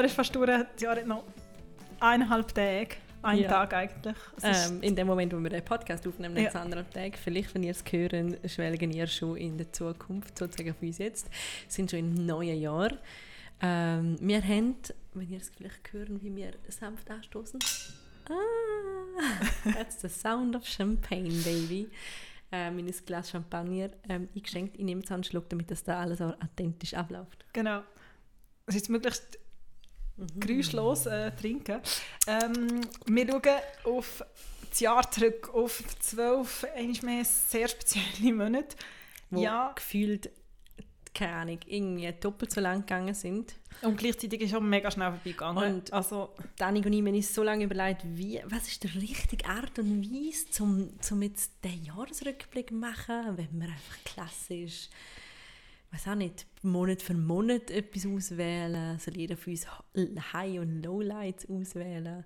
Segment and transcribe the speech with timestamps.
[0.00, 1.24] Jahr ist fast durch, das Jahr hat noch
[2.00, 2.96] eineinhalb Tage.
[3.22, 3.48] Ein Ja.
[3.48, 4.16] Tag eigentlich.
[4.42, 6.50] Ähm, in dem Moment, wo wir den Podcast aufnehmen, Ja.
[6.52, 7.18] anderthalb Tage.
[7.18, 11.28] Vielleicht, wenn ihr es hören, schwelgen ihr schon in der Zukunft, sozusagen für uns jetzt.
[11.68, 12.92] sind schon im neuen Jahr.
[13.60, 14.76] Ähm, wir haben,
[15.12, 17.60] wenn ihr es vielleicht hören, wie wir sanft anstoßen.
[18.30, 21.90] Ah, that's the sound of champagne, baby.
[22.52, 24.76] Ähm, in ein Glas Champagner ähm, eingeschenkt.
[24.78, 27.44] Ich nehme jetzt einen Schluck, damit das da alles auch authentisch abläuft.
[27.52, 27.82] Genau.
[28.66, 29.38] Es ist möglichst
[30.38, 31.80] geräuschlos äh, trinken.
[32.26, 33.42] Ähm, wir schauen
[33.84, 34.24] auf
[34.68, 38.76] das Jahr zurück, auf zwölf, eigentlich mehr sehr spezielle Monate.
[39.30, 40.30] Wo Ja, gefühlt,
[41.14, 43.54] keine Ahnung, irgendwie doppelt so lang gegangen sind.
[43.82, 45.74] und gleichzeitig ist auch mega schnell vorbeigegangen.
[45.76, 49.46] Und- also, Danik und ich haben uns so lange überlegt, wie, was ist die richtige
[49.46, 54.88] Art und Weise, um, um jetzt den Jahresrückblick zu machen, wenn wir einfach klassisch,
[55.92, 59.66] weiß auch nicht, Monat für Monat etwas auswählen, soll jeder für uns
[60.32, 62.24] High- und Lowlights auswählen.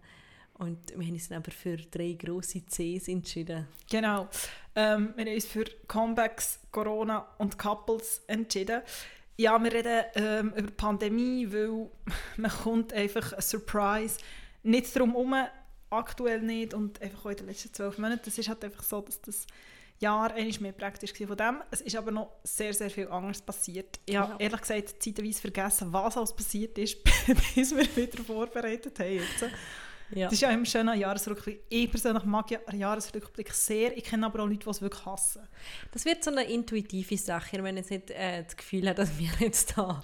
[0.55, 3.67] Und wir haben uns dann aber für drei grosse Cs entschieden.
[3.91, 4.29] genau.
[4.77, 8.83] Ähm, wir haben uns für Comebacks, Corona und Couples entschieden.
[9.37, 11.91] Ja, wir reden ähm, über die Pandemie, weil
[12.37, 14.19] man kommt einfach ein Surprise
[14.63, 15.35] nicht drum herum,
[15.91, 18.29] aktuell nicht und einfach auch in den letzten zwölf Monaten.
[18.29, 19.47] Es ist halt einfach so, dass das
[20.01, 21.63] Jahr eigentlich mehr praktisch von dem.
[21.71, 23.99] Es ist aber noch sehr, sehr viel anderes passiert.
[24.07, 24.39] Ich habe Ja.
[24.39, 27.03] ehrlich gesagt zeitweise vergessen, was alles passiert ist,
[27.55, 29.15] bis wir wieder vorbereitet haben.
[29.15, 29.45] Jetzt.
[30.15, 30.27] Ja.
[30.27, 31.63] Das ist ja immer schön ein Jahresrückblick.
[31.69, 33.97] Ich persönlich mag ja einen Jahresrückblick sehr.
[33.97, 35.43] Ich kenne aber auch Leute, die es wirklich hassen.
[35.91, 39.31] Das wird so eine intuitive Sache, wenn jetzt nicht äh, das Gefühl hat, dass wir
[39.41, 40.01] jetzt da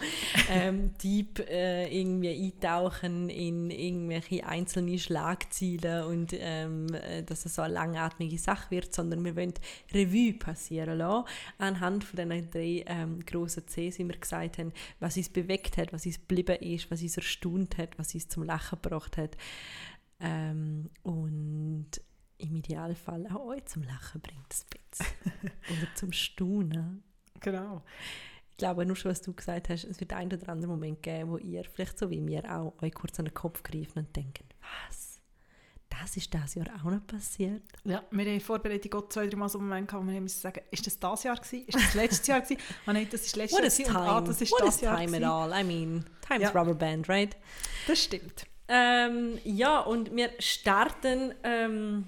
[0.50, 7.62] ähm, deep äh, irgendwie eintauchen in irgendwelche einzelne Schlagziele und ähm, äh, dass es so
[7.62, 9.55] eine langatmige Sache wird, sondern wir wollen
[9.95, 15.17] Revue passieren lassen, anhand von diesen drei ähm, grossen Cs, wie wir gesagt haben, was
[15.17, 18.79] uns bewegt hat, was uns geblieben ist, was uns erstaunt hat, was uns zum Lachen
[18.83, 19.36] gebracht hat
[20.20, 21.89] ähm, und
[22.39, 25.07] im Idealfall auch euch zum Lachen bringt das bisschen.
[25.70, 27.03] Oder zum Staunen.
[27.41, 27.83] Genau.
[28.51, 31.30] Ich glaube, nur schon, was du gesagt hast, es wird ein oder andere Moment geben,
[31.30, 34.45] wo ihr, vielleicht so wie mir auch, euch kurz an den Kopf greifen und denken,
[34.61, 35.19] was?
[35.89, 37.63] Das ist das Jahr auch noch passiert?
[37.85, 40.20] Ja, wir haben in Vorbereitung auch zwei, drei Mal so einen Moment gehabt, wo wir
[40.20, 41.64] müssen sagen, ist das das Jahr gewesen?
[41.67, 42.61] Ist das letztes Jahr gewesen?
[42.86, 43.97] Ah nein, das ist letztes What Jahr is gewesen.
[43.97, 45.25] ah, das ist What das is Jahr time at gewesen.
[45.25, 45.61] all?
[45.61, 46.51] I mean, time's Ja.
[46.51, 47.36] rubber band, right?
[47.86, 48.45] Das stimmt.
[48.73, 52.07] Ähm, ja, und wir starten ähm,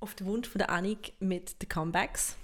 [0.00, 2.34] auf den Wunsch von der Annik mit den Comebacks.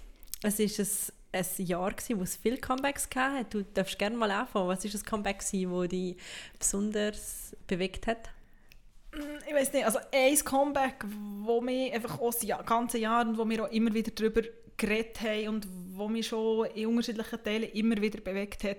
[0.45, 3.45] Es ist ein, ein Jahr, gewesen, wo es viele Comebacks hatte.
[3.51, 4.69] Du darfst gerne mal anfangen.
[4.69, 6.17] Was war das Comeback, das dich
[6.57, 8.31] besonders bewegt hat?
[9.49, 11.05] Ich weiß nicht, also ein Comeback,
[11.41, 14.43] wo mich einfach auch das Jahr- ganze Jahr und wo wir auch immer wieder darüber
[14.77, 18.79] geredet haben und wo mich schon in unterschiedlichen Teilen immer wieder bewegt hat,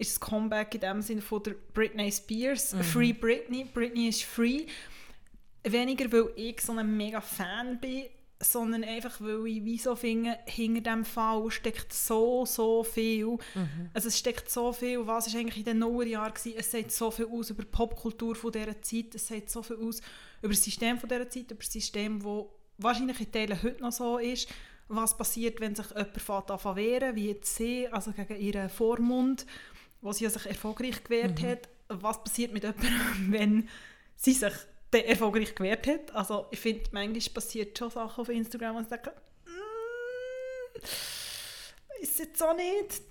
[0.00, 2.74] ist das Comeback in dem Sinne von der Britney Spears.
[2.92, 3.64] Free Britney.
[3.64, 4.66] Britney ist free.
[5.62, 8.04] Weniger, weil ich so ein mega Fan bin,
[8.42, 13.36] sondern einfach, weil ich wie so finde, hinter diesem Fall steckt so, so viel.
[13.92, 16.54] Also es steckt so viel, was ist eigentlich in den Nullerjahren gewesen.
[16.56, 19.76] Es sagt so viel aus über die Popkultur von dieser Zeit, es sagt so viel
[19.76, 20.00] aus
[20.40, 22.44] über das System von dieser Zeit, über das System, das
[22.78, 24.48] wahrscheinlich in Teilen heute noch so ist.
[24.88, 28.68] Was passiert, wenn sich jemand fängt an zu wehren, wie jetzt sie, also gegen ihren
[28.68, 29.46] Vormund,
[30.00, 31.68] wo sie sich erfolgreich gewehrt hat.
[31.88, 32.92] Was passiert mit jemandem,
[33.32, 33.68] wenn
[34.16, 34.52] sie sich
[34.92, 36.14] erfolgreich gewehrt hat?
[36.14, 39.12] Also ich finde, manchmal passiert schon Sachen auf Instagram, und ich denke,
[39.46, 40.80] mm,
[42.00, 43.02] ist jetzt auch nicht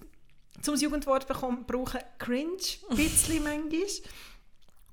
[0.62, 2.58] zum Jugendwort bekommen, brauchen cringe,
[2.90, 3.88] ein bisschen manchmal.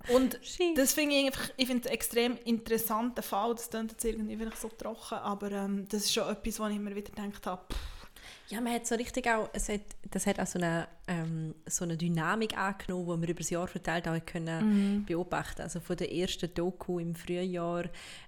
[0.09, 0.39] Und
[0.77, 4.61] das finde ich einfach, ich finde es extrem interessanten Fall, das klingt jetzt irgendwie vielleicht
[4.61, 7.79] so trocken, aber ähm, das ist schon etwas, wo ich mir wieder gedacht habe, pff,
[8.49, 9.81] Ja, man hat so richtig auch, es hat,
[10.11, 13.69] das hat auch so eine, ähm, so eine Dynamik angenommen, die wir über das Jahr
[13.69, 15.63] verteilt auch können beobachten.
[15.63, 17.85] Also von der ersten Doku im Frühjahr,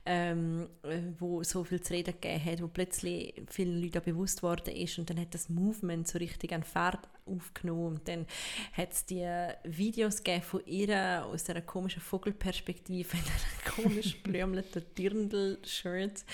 [0.07, 4.75] ähm, äh, wo so viel zu reden gegeben hat, wo plötzlich vielen Leuten bewusst worden
[4.75, 8.27] ist und dann hat das Movement so richtig an Fahrt aufgenommen und dann
[8.73, 9.27] hat es die
[9.65, 16.25] Videos gegeben von ihr aus einer komischen Vogelperspektive in einem komisch blümleten Dirndl-Shirt.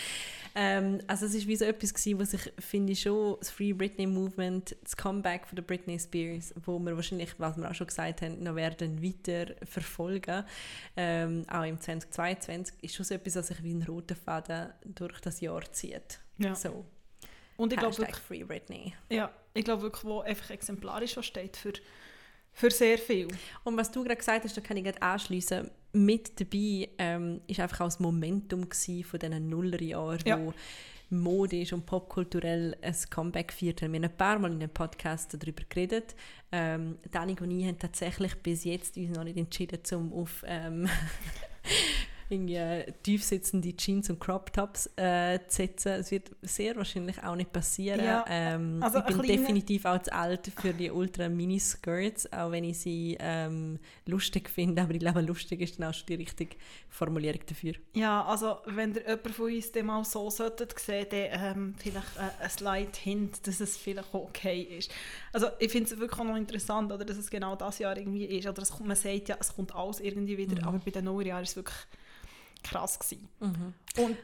[0.54, 4.06] Ähm, also es ist wie so etwas gewesen, was ich finde schon das Free Britney
[4.06, 6.33] Movement, das Comeback von der Britney Spears,
[6.64, 10.44] wo wir wahrscheinlich, was wir auch schon gesagt haben, noch werden weiter verfolgen.
[10.96, 15.20] Ähm, auch im 2022 ist schon so etwas, was sich wie ein roter Faden durch
[15.20, 16.20] das Jahr zieht.
[16.38, 16.54] ja.
[16.54, 16.84] So,
[17.56, 18.94] Und ich glaube wirklich, Free Britney.
[19.10, 21.72] ja, ich glaube wirklich, wo einfach exemplarisch was steht für,
[22.52, 23.28] für sehr viel.
[23.64, 25.70] Und was du gerade gesagt hast, da kann ich gerade anschließen.
[25.92, 30.38] Mit dabei ähm, ist einfach auch das Momentum von diesen Nullerjahren, Ja.
[30.40, 30.52] wo
[31.20, 33.80] modisch und popkulturell ein Comeback feiert.
[33.80, 36.14] Wir haben ein paar Mal in einem Podcast darüber geredet.
[36.52, 40.88] Ähm, Danik und ich haben tatsächlich bis jetzt uns noch nicht entschieden, um auf ähm,
[42.28, 45.92] irgendwie tiefsitzende Jeans und Crop Tops äh, zu setzen.
[45.92, 48.04] Es wird sehr wahrscheinlich auch nicht passieren.
[48.04, 49.38] Ja, ähm, also ich bin kleine...
[49.38, 54.82] definitiv auch zu alt für die ultra Mini-Skirts, auch wenn ich sie ähm, lustig finde.
[54.82, 56.56] Aber ich glaube, lustig ist dann auch schon die richtige
[56.88, 57.74] Formulierung dafür.
[57.94, 62.16] Ja, also wenn ihr jemand von uns dem mal so solltet sehen, dann ähm, vielleicht
[62.16, 64.90] äh, ein Slide hint, dass es vielleicht okay ist.
[65.32, 68.24] Also ich finde es wirklich auch noch interessant, oder, dass es genau das Jahr irgendwie
[68.24, 68.46] ist.
[68.46, 70.68] Oder es, man sagt ja, es kommt alles irgendwie wieder, mhm.
[70.68, 71.76] aber bei den neuen Jahren ist es wirklich
[72.64, 73.28] krass gewesen.
[73.40, 73.74] Mhm.
[74.02, 74.16] Und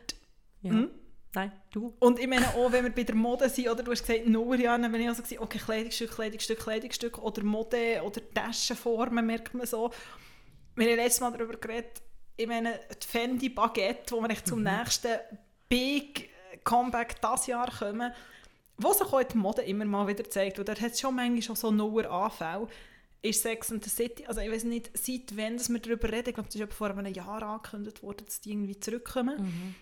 [0.63, 0.71] ja.
[0.73, 0.91] Hm?
[1.33, 1.95] Nein, du.
[2.01, 4.81] Und ich meine auch, wenn wir bei der Mode sind, oder du hast gesagt, Nullerjahre,
[4.81, 9.67] dann bin ich also gesagt, okay, Kleidungsstück, Kleidungsstück, Kleidungsstück oder Mode oder Taschenformen, merkt man
[9.67, 9.93] so.
[10.75, 12.03] Wir haben letztes Mal darüber geredet,
[12.37, 14.71] ich meine, die Fendi Baguette, wo wir echt zum mhm.
[14.77, 15.19] nächsten
[15.69, 16.31] Big
[16.65, 18.13] Comeback dieses Jahr kommen,
[18.77, 21.57] wo sich auch die Mode immer mal wieder zeigt, da hat es schon manchmal schon
[21.57, 22.67] so Nuller Anfälle,
[23.23, 26.29] ist Sex and the City, also ich weiß nicht, seit wann dass wir darüber reden,
[26.29, 29.43] ich glaube, das ist vor einem Jahr angekündigt worden, dass die irgendwie zurückkommen.
[29.43, 29.75] Mhm.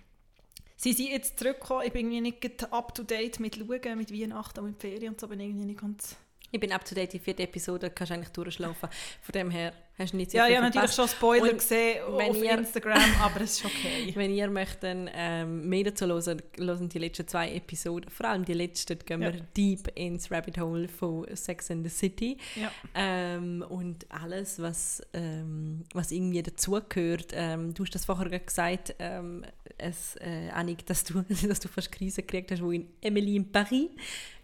[0.76, 4.61] Sie sind jetzt zurückgekommen, ich bin irgendwie nicht up to date mit Schauen, mit Weihnachten
[4.61, 6.17] und mit Ferien und so, bin irgendwie nicht ganz...
[6.50, 8.89] Ich bin up to date, die vierte Episode kannst du eigentlich durchschlafen.
[9.21, 12.03] Von dem her hast du nicht so Ja, ich habe natürlich schon Spoiler und gesehen
[12.05, 14.12] auf ihr, Instagram, aber es ist okay.
[14.15, 18.55] wenn ihr möchtet ähm, mehr dazu hören, hören die letzten zwei Episoden, vor allem die
[18.55, 19.43] letzte, gehen wir ja.
[19.55, 22.39] deep ins Rabbit Hole von Sex and the City.
[22.56, 22.73] Ja.
[22.95, 27.33] Ähm, und alles, was, ähm, was irgendwie dazugehört.
[27.33, 29.45] Ähm, du hast das vorher gesagt, ähm,
[29.77, 33.53] es, äh, Annik, dass du, dass du fast Krise gekriegt hast, wo in Emily in
[33.53, 33.91] Paris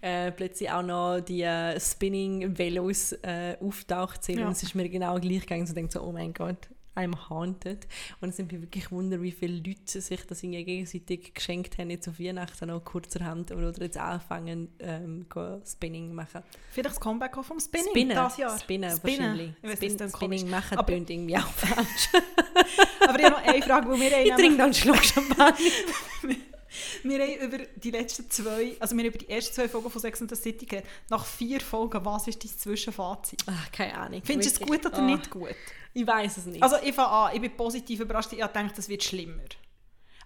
[0.05, 4.41] äh, plötzlich auch noch die äh, Spinning-Velos äh, auftaucht sind.
[4.41, 4.47] Ja.
[4.47, 7.87] Und es ist mir genau gleich gegangen, so denkt so, oh mein Gott, I'm haunted.
[8.21, 12.07] Und es sind mir wirklich Wunder, wie viele Leute sich das gegenseitig geschenkt haben, jetzt
[12.07, 15.27] auf Weihnachten noch kurzerhand oder jetzt anfangen, ähm,
[15.67, 16.43] Spinning machen.
[16.71, 18.59] Vielleicht das Comeback auch vom Spinning Spinnen, das Jahr.
[18.59, 19.55] Spinnen, Spinnen.
[19.63, 19.93] wahrscheinlich.
[19.97, 22.11] Spin, Spinning machen aber, tönt irgendwie auch falsch.
[23.09, 25.57] aber ich habe noch eine Frage, wo wir Ich trinke noch einen Schluck Champagner.
[27.03, 30.01] wir haben über die letzten zwei, also wir haben über die ersten zwei Folgen von
[30.01, 30.89] Sex and the City geredet.
[31.09, 33.43] Nach vier Folgen, was ist dein Zwischenfazit?
[33.47, 34.23] Ach, keine Ahnung.
[34.25, 35.03] Findest du es gut oder oh.
[35.03, 35.55] nicht gut?
[35.93, 36.63] Ich weiß es nicht.
[36.63, 38.33] Also ich fange an, ich bin positiv überrascht.
[38.33, 39.43] Ich denke, es wird schlimmer.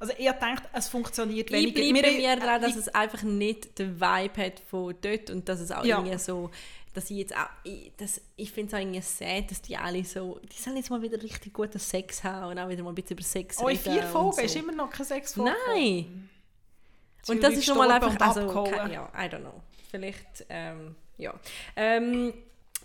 [0.01, 1.81] Also ich denke, es funktioniert weniger.
[1.81, 5.61] Ich bleibe mir daran, dass es einfach nicht den Vibe hat von dort und dass
[5.61, 5.99] es auch ja.
[5.99, 6.51] irgendwie so
[6.99, 10.05] dass ich jetzt auch, ich, das, ich finde es auch irgendwie sad, dass die alle
[10.05, 12.95] so, die sollen jetzt mal wieder richtig guten Sex haben und auch wieder mal ein
[12.95, 13.81] bisschen über Sex oh, reden.
[13.85, 14.41] Oh, vier Folgen so.
[14.43, 15.75] ist immer noch kein Sex vorgekommen.
[15.75, 16.29] Nein!
[17.29, 19.61] Und das ist schon mal einfach, also, kein, ja, I don't know.
[19.91, 21.35] Vielleicht, ähm, ja.
[21.77, 22.33] Ähm,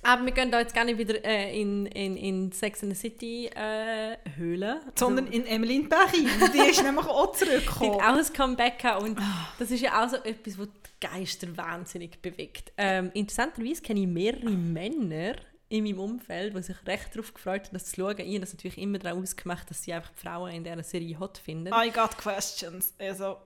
[0.06, 3.00] aber wir gehen da jetzt gar nicht wieder äh, in, in, in Sex and the
[3.00, 4.82] City äh, höhlen.
[4.96, 6.30] Sondern also, in Emily in Paris.
[6.54, 7.94] Die ist nämlich auch zurückgekommen.
[7.94, 9.18] Die auch ein Comeback und
[9.60, 12.74] das ist ja auch so etwas, was die Geister wahnsinnig bewegt.
[12.78, 15.36] Ähm, interessanterweise kenne ich mehrere Männer
[15.70, 18.20] in meinem Umfeld, die sich recht darauf gefreut haben, das zu schauen.
[18.20, 21.18] Ich habe das natürlich immer daraus ausgemacht, dass sie einfach die Frauen in dieser Serie
[21.20, 21.74] hot finden.
[21.74, 22.94] I got questions.
[23.00, 23.38] Also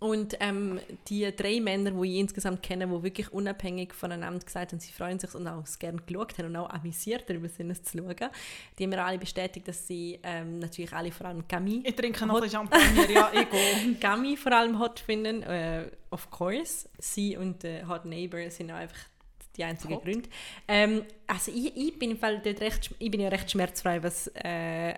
[0.00, 4.80] und ähm, die drei Männer, die ich insgesamt kenne, die wirklich unabhängig voneinander gesagt haben,
[4.80, 7.98] sie freuen sich und auch gerne geschaut haben und auch amüsiert darüber sind, es zu
[7.98, 8.30] schauen,
[8.78, 11.82] die haben mir alle bestätigt, dass sie ähm, natürlich alle vor allem Gami...
[11.84, 13.94] Ich trinke noch ein Champagner, ja, ich gehe.
[14.00, 16.88] Gami vor allem hot finden, äh, of course.
[16.98, 18.98] Sie und äh, Hot Neighbor sind auch einfach
[19.56, 20.04] die einzigen hot.
[20.04, 20.28] Gründe.
[20.68, 24.28] Ähm, also ich, ich, bin im Fall dort recht, ich bin ja recht schmerzfrei, was...
[24.34, 24.94] Äh,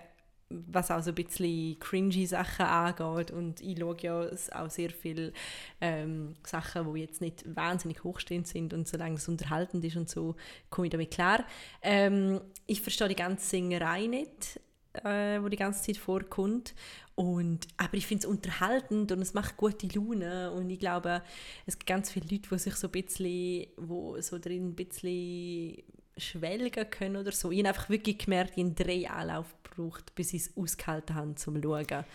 [0.67, 3.31] was auch so ein bisschen cringy Sachen angeht.
[3.31, 5.33] Und ich schaue ja auch sehr viele
[5.79, 10.35] ähm, Sachen, die jetzt nicht wahnsinnig hochstehend sind und solange es unterhaltend ist und so,
[10.69, 11.45] komme ich damit klar.
[11.81, 14.59] Ähm, ich verstehe die ganze Singerei nicht,
[15.03, 16.73] äh, wo die ganze Zeit vorkommt.
[17.15, 20.51] Und, aber ich finde es unterhaltend und es macht gute Laune.
[20.51, 21.21] Und ich glaube,
[21.65, 25.83] es gibt ganz viele Leute, die sich so ein bisschen, wo so drin ein bisschen
[26.21, 27.51] schwelgen können oder so.
[27.51, 31.35] Ich habe einfach wirklich gemerkt, ich habe drei Anlauf gebraucht, bis ich es ausgehalten habe,
[31.35, 32.05] zum zu schauen,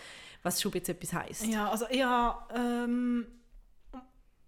[0.43, 1.45] was schon jetzt etwas heisst.
[1.45, 3.27] Ja, also ich habe, ähm,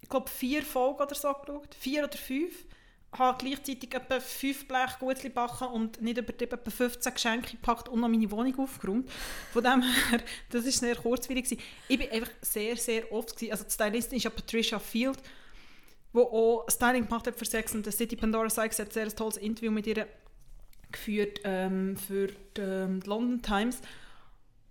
[0.02, 2.66] ich glaube, vier Folgen oder so geschaut, vier oder fünf.
[3.12, 7.90] Ich habe gleichzeitig etwa fünf Blech Gutzli gebacken und nicht übertrieben etwa 15 Geschenke gepackt
[7.90, 9.10] und noch meine Wohnung aufgeräumt.
[9.52, 11.58] Von dem her, das war sehr kurzweilig.
[11.88, 13.52] Ich war einfach sehr, sehr oft, gewesen.
[13.52, 15.18] also die Stylistin ist ja Patricia Field,
[16.14, 18.16] wo auch Styling gemacht hat für Sex and the City.
[18.16, 20.08] Pandora Sykes hat sehr ein tolles Interview mit ihr
[20.92, 23.82] geführt ähm, für die, ähm, die, London Times.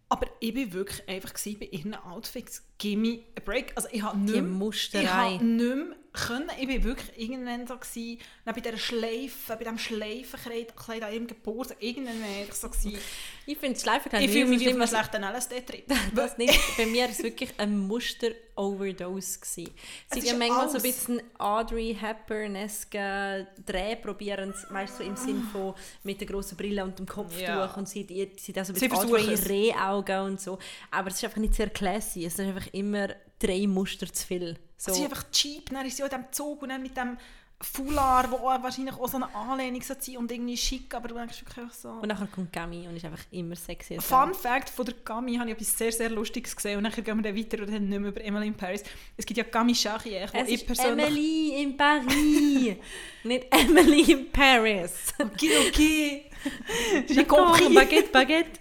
[0.09, 3.73] Aber ich war wirklich einfach bei ihren Outfits gimme a break.
[3.75, 5.03] Also ich habe nicht Musterei.
[5.03, 6.51] ich habe nicht mehr können.
[6.59, 11.27] Ich war wirklich irgendwann so, gewesen, bei dieser Schleife, bei diesem Schleifenkleid Kleid an ihrem
[11.29, 12.99] Geburtstag, irgendwann war ich so, gewesen,
[13.47, 15.85] Ich finde Schleifenkleid ich fühle mich wie auf einem schlechten LSD-Trip.
[16.15, 16.59] das nicht.
[16.77, 19.39] Bei mir war es wirklich ein Muster-Overdose.
[19.45, 19.69] Sie
[20.15, 20.83] ist ja manchmal so ein alles.
[20.83, 26.83] bisschen Audrey Hepburn-esque Dreh probieren, weißt du, so im Sinn von mit der grossen Brille
[26.85, 27.67] und dem Kopftuch Ja.
[27.75, 29.49] und sie, die, sie da so ein Sie bisschen versuchen Audrey es.
[29.49, 30.59] Rehaugen und so.
[30.91, 32.25] Aber es ist einfach nicht sehr classy.
[32.25, 33.09] Es ist einfach immer
[33.39, 34.57] drei Muster zu viel.
[34.77, 34.93] So.
[34.93, 37.17] Es ist einfach cheap, dann ist sie auch in diesem Zug und dann mit dem
[37.61, 41.45] Foulard, wo wahrscheinlich auch so eine Anlehnung so sein und irgendwie schick, aber du denkst
[41.45, 41.89] wirklich so...
[41.89, 44.01] und nachher kommt Gami und ist einfach immer sexy.
[44.01, 44.33] Fun.
[44.33, 47.23] Fact von der Gami habe ich etwas sehr, sehr Lustiges gesehen und dann gehen wir
[47.23, 48.85] dann weiter und dann nicht mehr über Emily in Paris.
[49.17, 51.07] Es gibt ja Gami Charrière, wo Es ich ist persönlich...
[51.07, 52.77] Emily in Paris,
[53.25, 55.15] nicht Emily in Paris.
[55.19, 56.25] Okay, okay.
[57.09, 57.75] J'ai compris.
[57.75, 58.61] Baguette, Baguette.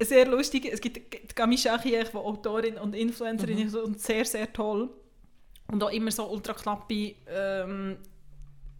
[0.00, 0.68] Sehr lustig.
[0.72, 3.66] Es gibt die Gami Charrière, die Autorin und Influencerin Mhm.
[3.66, 4.88] ist und sehr, sehr toll.
[5.70, 7.96] Und auch immer so ultra knappe ähm,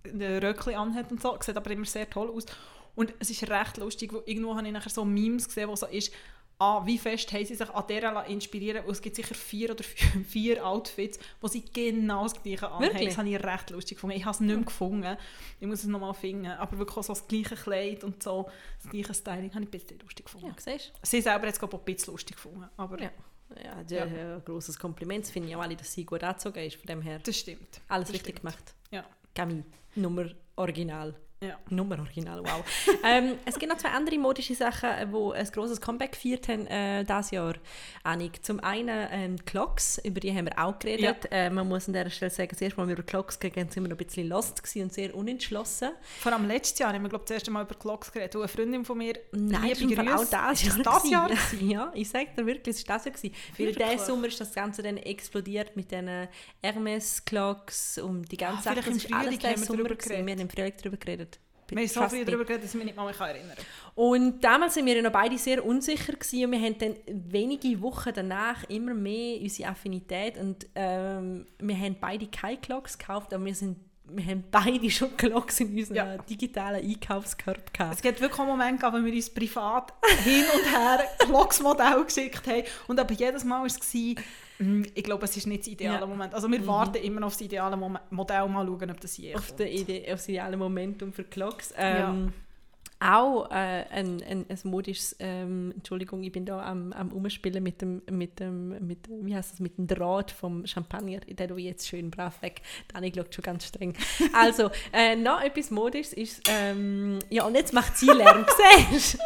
[0.06, 1.36] Röckchen anhat und so.
[1.40, 2.46] Sieht aber immer sehr toll aus.
[2.94, 5.86] Und es ist recht lustig, wo irgendwo habe ich nachher so Memes gesehen, wo so
[5.86, 6.12] ist,
[6.58, 9.70] ah, wie fest haben sie sich an der lassen inspirieren weil es gibt sicher vier
[9.70, 9.84] oder
[10.28, 12.84] vier, Outfits, wo sie genau das gleiche anhaben.
[12.84, 13.08] Wirklich?
[13.08, 14.16] Das habe ich recht lustig gefunden.
[14.16, 15.16] Ich habe es nicht mehr gefunden.
[15.60, 16.46] Ich muss es nochmal finden.
[16.46, 18.48] Aber wirklich so das gleiche Kleid und so,
[18.82, 20.48] das gleiche Styling habe ich ein bisschen lustig gefunden.
[20.48, 22.68] Ja, siehst Sie selber hat es glaube ich, auch ein bisschen lustig gefunden.
[22.76, 23.00] Aber?
[23.00, 23.10] Ja.
[23.64, 25.24] Ja, ja, ein grosses Kompliment.
[25.24, 26.76] Das finde ich auch alle, dass sie gut angezogen ist.
[26.76, 27.80] Von dem her das stimmt.
[27.88, 28.40] alles das richtig stimmt.
[28.40, 28.74] gemacht.
[28.90, 29.04] Ja.
[29.34, 31.14] Gami, Nummer original.
[31.40, 31.56] Ja.
[31.70, 32.64] Nummer original, wow.
[33.04, 36.66] ähm, es gibt noch zwei andere modische Sachen, äh, die ein grosses Comeback gefeiert haben
[36.66, 37.54] äh, dieses Jahr.
[38.02, 38.44] Annik.
[38.44, 41.28] Zum einen ähm, die Clocks, über die haben wir auch geredet.
[41.30, 43.84] Äh, man muss an dieser Stelle sagen, das erste Mal, wir über Clocks geredet sind
[43.84, 45.90] wir noch ein bisschen lost und sehr unentschlossen.
[46.18, 48.34] Vor allem letztes Jahr haben wir glaube ich, das erste Mal über Clocks geredet.
[48.34, 50.84] Und eine Freundin von mir, Nein, liebe ist Fall auch Grüße, das ist Jahr.
[50.84, 51.30] das Jahr?
[51.60, 53.14] Ja, ich sage dir wirklich, es war das Jahr.
[53.14, 53.34] gewesen.
[53.56, 56.26] Weil diesen Sommer ist das Ganze dann explodiert mit diesen
[56.62, 59.84] Hermes-Clocks und die ganzen Ah, im Das war alles diesen wir Sommer.
[59.84, 60.26] gewesen.
[60.26, 61.27] Wir haben im Frühling darüber geredet.
[61.70, 63.64] Wir haben so viel darüber geredet, dass ich mich nicht mal mehr erinnern kann.
[63.94, 67.80] Und damals waren wir ja noch beide sehr unsicher gewesen und wir haben dann wenige
[67.82, 73.44] Wochen danach immer mehr unsere Affinität und ähm, wir haben beide keine Clocks gekauft, aber
[73.44, 76.16] wir, sind, wir haben beide schon Clocks in unserem Ja.
[76.18, 78.02] digitalen Einkaufskorb Es gehabt.
[78.02, 79.92] gibt wirklich einen Moment, wo wir uns privat
[80.24, 82.62] hin und her Clocks-Modell geschickt haben.
[82.86, 83.78] Und aber jedes Mal war es,
[84.94, 86.06] ich glaube, es ist nicht das ideale Ja.
[86.06, 86.12] Mhm.
[86.12, 86.34] Moment.
[86.34, 89.34] Also wir warten immer noch auf das ideale Mom Modell, mal schauen, ob das je
[89.34, 89.60] Auf, kommt.
[89.60, 91.72] Idee, auf das ideale Momentum für Clocks.
[91.76, 92.32] Ähm,
[93.00, 97.80] Auch äh, ein, ein, ein modisches, ähm, Entschuldigung, ich bin da am, am Umspielen mit
[97.80, 101.86] dem, mit dem, mit, wie heißt das, mit dem Draht vom Champagner, den du jetzt
[101.86, 102.60] schön brav weg.
[102.92, 103.94] Dani schaut schon ganz streng.
[104.32, 108.44] Also, äh, noch etwas Modisches ist, ähm, ja und jetzt macht sie Lärm,
[108.90, 109.18] siehst du?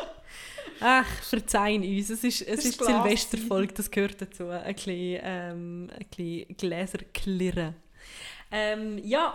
[0.83, 2.87] Ach, verzeihen uns, es ist, es Das ist ist.
[2.87, 7.75] Silvesterfolge, das gehört dazu, ein bisschen, ähm, ein bisschen Gläser klirren.
[8.55, 9.35] Ähm, ja,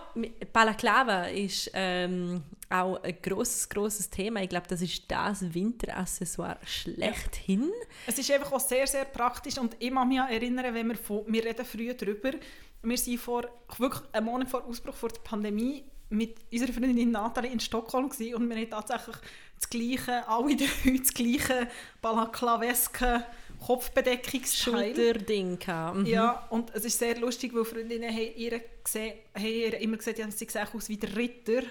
[0.54, 4.44] Balaklava ist ähm, auch ein grosses, grosses Thema.
[4.44, 7.72] Ich glaube, das ist das Winteraccessoire schlechthin.
[8.06, 11.24] Es ist einfach auch sehr, sehr praktisch und ich kann mich erinnern, wenn wir, von,
[11.26, 12.32] wir reden früh darüber,
[12.84, 17.52] wir sind vor, wirklich einen Monat vor Ausbruch vor der Pandemie mit unserer Freundin Nathalie
[17.52, 19.16] in Stockholm gewesen und wir haben tatsächlich
[19.60, 21.68] das gleiche, alle drei das gleiche
[22.02, 23.26] balaklaveske
[23.66, 24.96] Kopfbedeckungsteil.
[24.96, 25.60] Schulterding.
[25.60, 25.98] gehabt.
[25.98, 26.06] Mhm.
[26.06, 30.20] Ja, und es ist sehr lustig, weil Freundinnen haben ihr, gesehen, haben ihr immer gesagt,
[30.20, 31.64] ja, sie sehen aus wie der Ritter.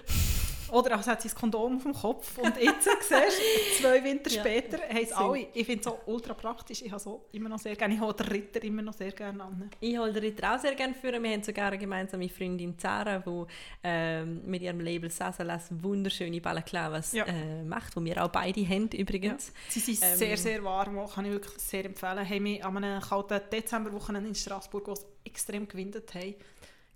[0.72, 2.38] Oder als hat sie das Kondom auf dem Kopf.
[2.38, 4.40] Und jetzt siehst zwei Winter Ja.
[4.40, 5.46] später, haben es alle.
[5.54, 6.82] Ich finde es so ultra praktisch.
[6.82, 9.42] Ich habe so immer noch sehr gerne, ich habe den Ritter immer noch sehr gerne
[9.44, 9.70] an.
[9.80, 11.12] Ich hole den Ritter auch sehr gerne für.
[11.22, 13.44] Wir haben sogar eine gemeinsame Freundin Zara, die
[13.84, 17.24] ähm, mit ihrem Label Sasalas wunderschöne Balaklavas Ja.
[17.26, 19.52] äh, macht, die wir auch beide haben übrigens.
[19.68, 22.28] Sie sind Ähm, sehr, sehr warm, kann ich wirklich sehr empfehlen.
[22.28, 26.34] Haben mich an einem kalten Dezemberwochenende in Straßburg, wo es extrem gewindet haben,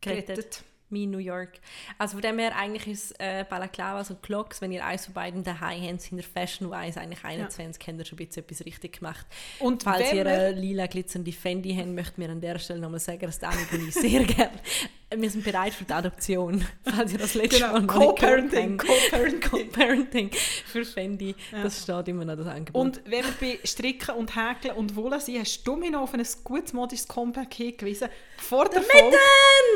[0.01, 0.27] Gerettet.
[0.29, 0.65] gerettet.
[0.91, 1.61] Me New York.
[1.99, 5.43] Also von dem her eigentlich ist äh, Balaklavas und Clocks, wenn ihr eins von beiden
[5.43, 8.99] daheim habt, sind ihr Fashion Wise eigentlich 21, habt ihr schon ein bisschen etwas richtig
[8.99, 9.27] gemacht.
[9.59, 13.21] Und Falls ihr eine lila glitzernde Fendi habt, möchten wir an der Stelle nochmal sagen,
[13.21, 14.59] dass Dani und ich sehr gerne.
[15.13, 18.79] Wir sind bereit für die Adoption, falls ihr das letzte Genau, Mal Co-Parenting.
[18.79, 19.41] Co-Parenting.
[19.51, 20.31] Co-Parenting
[20.67, 21.35] für Fendi.
[21.51, 21.65] Ja.
[21.65, 22.81] Das steht immer noch das Angebot.
[22.81, 26.15] Und wenn wir bei Stricken und Häkeln und Wolle sind, hast du mich noch auf
[26.15, 28.09] ein gutes modisches Comeback hingewiesen.
[28.39, 29.17] Vor der Folge...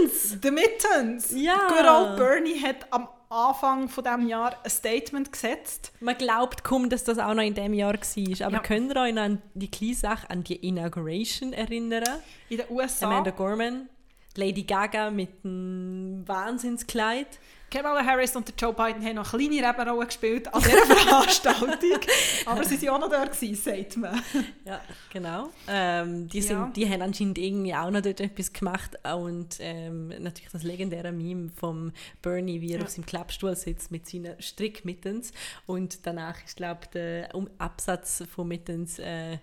[0.02, 0.38] Mittens!
[0.40, 1.30] The Mittens!
[1.34, 1.66] Ja.
[1.68, 5.92] Good old Bernie hat am Anfang von diesem Jahr ein Statement gesetzt.
[5.98, 8.46] Man glaubt kaum, dass das auch noch in diesem Jahr war.
[8.46, 8.62] Aber Ja.
[8.62, 12.04] könnt ihr euch an die kleine Sache, an die Inauguration erinnern?
[12.48, 13.06] In den USA.
[13.06, 13.88] Amanda Gorman,
[14.36, 17.26] Lady Gaga mit einem Wahnsinnskleid.
[17.74, 21.98] Kamala Harris und Joe Biden haben noch eine kleine Nebenrolle gespielt an dieser Veranstaltung.
[22.46, 24.22] Aber sie waren auch noch dort, gewesen, sagt man.
[24.64, 24.80] Ja,
[25.12, 25.50] genau.
[25.66, 26.70] Ähm, die, sind, ja.
[26.74, 28.96] die haben anscheinend irgendwie auch noch dort etwas gemacht.
[29.16, 32.84] Und ähm, natürlich das legendäre Meme vom Bernie, wie er ja.
[32.84, 35.32] auf seinem Klappstuhl sitzt mit seinen Strickmittens.
[35.66, 39.38] Und danach ist, glaube ich, der Absatz von Mittens äh,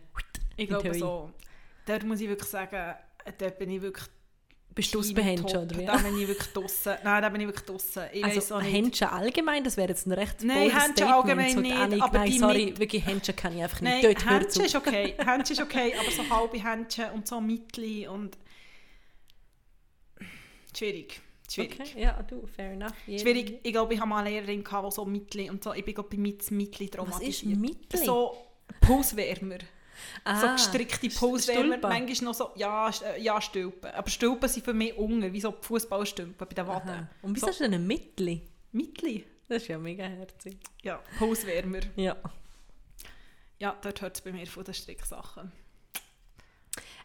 [0.55, 1.31] Ich glaube so.
[1.85, 2.95] Dort muss ich wirklich sagen,
[3.37, 4.07] dort bin ich wirklich
[4.73, 5.85] bist du ausbehängt oder wie?
[5.85, 6.93] Da bin ich wirklich draussen.
[7.03, 8.03] Nein, da bin ich wirklich draussen.
[8.13, 11.75] Ich also Händchen allgemein, das wäre jetzt ein recht Nein, Händchen allgemein nicht.
[11.75, 12.79] Annik, aber nein, sorry, mit...
[12.79, 13.91] wirklich Händchen kann ich einfach nicht.
[13.91, 18.07] Nein, Dort Händchen ist okay, Händchen ist okay, aber so halbe Händchen und so Mittel
[18.07, 18.37] und...
[20.75, 21.19] Schwierig.
[21.49, 21.81] Schwierig.
[21.81, 22.93] Okay, ja, du, fair enough.
[23.05, 23.19] Yeah.
[23.19, 23.59] Schwierig.
[23.63, 26.17] Ich glaube, ich habe mal eine Lehrerin, die so Mittel und so, ich bin bei
[26.17, 27.21] Mittel traumatisiert.
[27.21, 28.05] Was ist Mittel?
[28.05, 28.37] So
[28.79, 29.57] Pulswärmer.
[30.23, 33.91] Ah, so gestrickte Pulswärmer, manchmal noch so, ja, äh, ja Stülpen.
[33.91, 37.09] Aber Stülpen sind für mich unter, wie so Fußballstülpen bei den Waden.
[37.21, 37.51] Und wieso so.
[37.51, 38.41] hast du denn ein Mittli?
[38.71, 39.25] Mittli?
[39.47, 40.57] Das ist ja mega herzig.
[40.81, 41.81] Ja, Pulswärmer.
[41.95, 42.15] Ja.
[43.59, 45.51] Ja, dort hört es bei mir von den Stricksachen.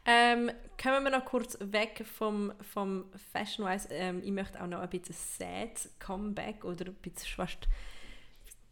[0.08, 3.88] Ähm, kommen wir noch kurz weg vom, vom Fashion-wise.
[3.90, 7.66] Ähm, ich möchte auch noch ein bisschen sad Comeback oder ein bisschen fast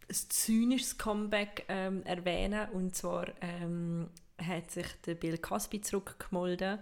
[0.09, 2.69] ein zynisches Comeback ähm, erwähnen.
[2.73, 4.09] Und zwar ähm,
[4.39, 6.79] hat sich der Bill Cosby zurückgemolden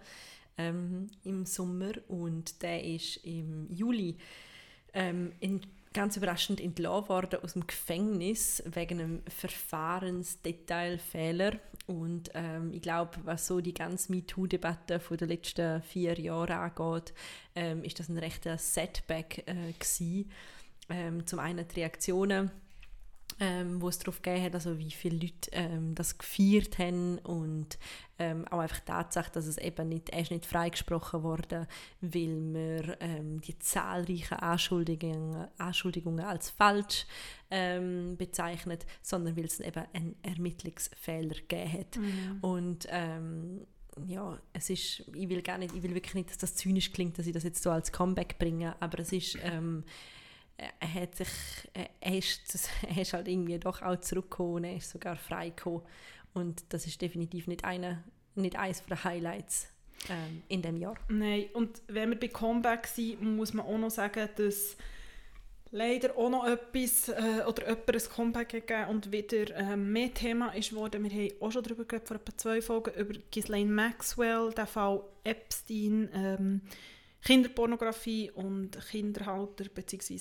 [0.58, 4.18] ähm, im Sommer und der ist im Juli
[4.92, 5.62] ähm, in,
[5.92, 11.54] ganz überraschend entlassen worden aus dem Gefängnis wegen einem Verfahrensdetailfehler.
[11.86, 17.14] Und ähm, ich glaube, was so die ganze MeToo-Debatte der letzten vier Jahre angeht,
[17.54, 20.30] ähm, ist das ein rechter Setback äh, gewesen.
[21.24, 22.50] Zum einen die Reaktionen
[23.40, 27.78] ähm, wo es darauf gegeben hat, also wie viele Leute ähm, das gefeiert haben und
[28.18, 31.66] ähm, auch einfach die Tatsache, dass es eben nicht, er ist nicht freigesprochen wurde,
[32.00, 37.06] weil man ähm, die zahlreichen Anschuldigungen, Anschuldigungen als falsch
[37.50, 41.96] ähm, bezeichnet, sondern weil es eben einen Ermittlungsfehler gegeben hat.
[41.96, 42.38] Mhm.
[42.40, 43.66] Und ähm,
[44.06, 47.18] ja, es ist, ich will gar nicht, ich will wirklich nicht, dass das zynisch klingt,
[47.18, 49.36] dass ich das jetzt so als Comeback bringe, aber es ist
[50.56, 51.28] er hat sich,
[52.00, 55.52] er ist, er ist halt irgendwie doch auch zurückgekommen, er ist sogar frei
[56.34, 58.02] und das ist definitiv nicht, eine,
[58.34, 59.68] nicht eines der Highlights
[60.08, 60.96] ähm, in dem Jahr.
[61.08, 64.76] Nein, und wenn wir bei Comeback sind, muss man auch noch sagen, dass
[65.72, 70.54] leider auch noch etwas äh, oder jemand ein Comeback gegeben und wieder äh, mehr Thema
[70.54, 71.02] ist worden.
[71.04, 75.02] Wir haben auch schon darüber geredet, vor etwa zwei Folgen, über Ghislaine Maxwell, der Fall
[75.24, 76.60] Epstein, ähm,
[77.22, 80.18] Kinderpornografie und Kinderhalter bzw.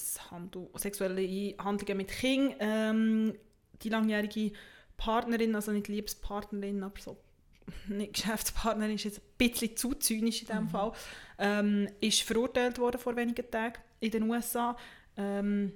[0.76, 2.56] Sexuelle Handlungen mit Kindern.
[2.60, 3.34] Ähm,
[3.82, 4.52] die langjährige
[4.98, 7.18] Partnerin, also nicht Liebespartnerin, aber so
[7.88, 10.70] nicht Geschäftspartnerin, ist jetzt ein bisschen zu zynisch in diesem mhm.
[10.70, 10.92] Fall,
[11.40, 14.78] ähm, ist verurteilt worden vor wenigen Tagen in den USA.
[15.18, 15.74] Ähm,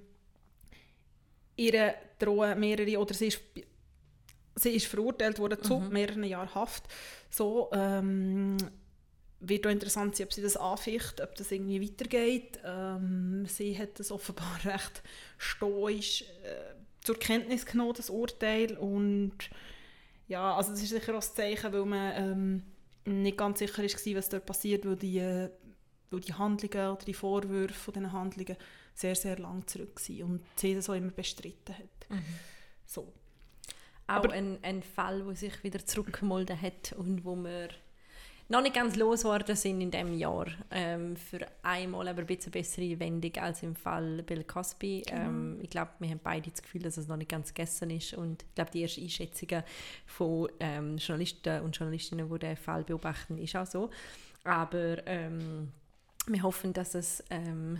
[1.55, 3.41] ihre drohen mehrere, oder sie ist,
[4.55, 5.89] sie ist verurteilt worden zu mhm.
[5.89, 6.83] mehreren Jahren Haft.
[7.29, 8.57] So, ähm,
[9.47, 12.59] wird auch interessant sein, ob sie das anficht, ob das irgendwie weitergeht.
[12.63, 15.03] Ähm, sie hat das offenbar recht
[15.37, 18.77] stoisch äh, zur Kenntnis genommen, das Urteil.
[18.77, 19.37] Und
[20.27, 22.63] ja, also das ist sicher auch ein Zeichen, weil man ähm,
[23.05, 25.49] nicht ganz sicher war, was dort passiert, weil die, äh,
[26.09, 28.57] weil die Handlungen oder die Vorwürfe von diesen Handlungen
[28.93, 32.09] sehr, sehr lang zurück sind und sie das auch immer bestritten hat.
[32.09, 32.23] Mhm.
[32.85, 33.13] So.
[34.07, 37.69] Auch Aber, ein, ein Fall, der sich wieder zurückgemolden hat und wo man
[38.47, 40.47] noch nicht ganz losgeworden sind in diesem Jahr.
[40.71, 45.03] Ähm, für einmal aber ein bisschen bessere Wendung als im Fall Bill Cosby.
[45.05, 45.21] Genau.
[45.21, 48.13] Ähm, ich glaube, wir haben beide das Gefühl, dass es noch nicht ganz gegessen ist.
[48.13, 49.63] Und ich glaube, die ersten Einschätzungen
[50.05, 53.89] von ähm, Journalisten und Journalistinnen, die den Fall beobachten, ist auch so.
[54.43, 55.71] Aber ähm,
[56.27, 57.79] wir hoffen, dass es ähm,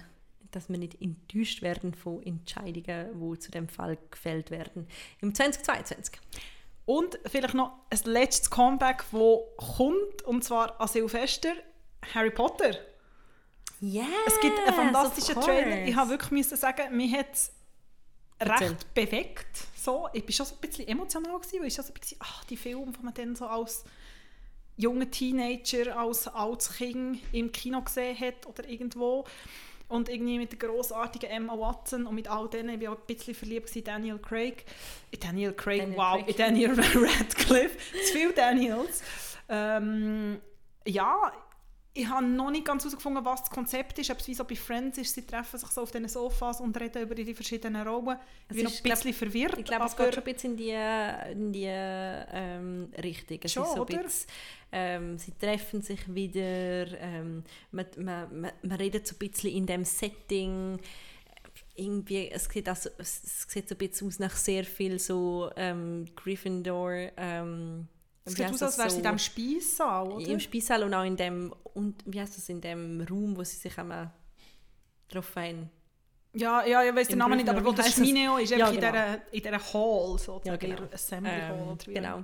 [0.51, 4.87] dass wir nicht enttäuscht werden von Entscheidungen, die zu dem Fall gefällt werden
[5.19, 6.19] im 2022.
[6.85, 9.39] Und vielleicht noch ein letztes Comeback, das
[9.75, 11.53] kommt, und zwar an Silvester,
[12.13, 12.75] Harry Potter.
[13.81, 15.85] Yes, es gibt einen fantastischen Trailer.
[15.85, 17.51] Ich habe wirklich müssen sagen, mir hat es
[18.39, 19.47] recht bewegt.
[19.75, 22.17] So, ich war schon so ein bisschen emotional, gewesen, weil ich schon so ein bisschen,
[22.21, 23.83] ach, die Filme, die man dann so als
[24.77, 29.25] junger Teenager, als altes Kind im Kino gesehen hat oder irgendwo.
[29.87, 33.05] Und irgendwie mit der grossartigen Emma Watson und mit all denen, ich war auch ein
[33.05, 34.65] bisschen verliebt in Daniel Craig.
[35.19, 36.37] Daniel Craig, Daniel wow, Craig.
[36.37, 37.77] Daniel Radcliffe.
[38.07, 39.03] Zu viel Daniels.
[39.47, 40.39] Ähm,
[40.85, 41.31] ja,
[41.97, 44.11] ich habe noch nicht ganz herausgefunden, was das Konzept ist.
[44.11, 46.77] Ob es wie so bei Friends ist, sie treffen sich so auf diesen Sofas und
[46.77, 48.17] reden über die verschiedenen Rollen.
[48.49, 49.57] Ich bin noch ein bisschen glaub, verwirrt.
[49.57, 53.39] Ich glaube, es geht schon ein bisschen in die, in die ähm, Richtung.
[53.41, 54.03] Es schon, so oder?
[54.03, 54.29] Bisschen,
[54.73, 59.65] ähm, sie treffen sich wieder, ähm, man, man, man, man redet so ein bisschen in
[59.65, 60.77] dem Setting
[61.75, 66.05] irgendwie, es sieht, also, es sieht so ein bisschen aus nach sehr viel so ähm,
[66.13, 66.91] Gryffindor.
[67.15, 67.87] Ähm,
[68.25, 70.27] es sieht aus, als wäre sie so, in diesem Speissaal, oder?
[70.27, 73.55] Im Speissaal und auch in dem, und, wie heißt das, in dem Raum, wo sie
[73.55, 74.11] sich einmal
[75.07, 75.69] drauf ein
[76.37, 78.69] ja, ja, ich weiß den Namen nicht, aber wo das Schmineo ist, ja, genau.
[78.69, 80.81] in, dieser, in dieser Hall, sozusagen, ja, genau.
[80.91, 81.77] Assembly Hall.
[81.87, 82.23] Ähm, genau.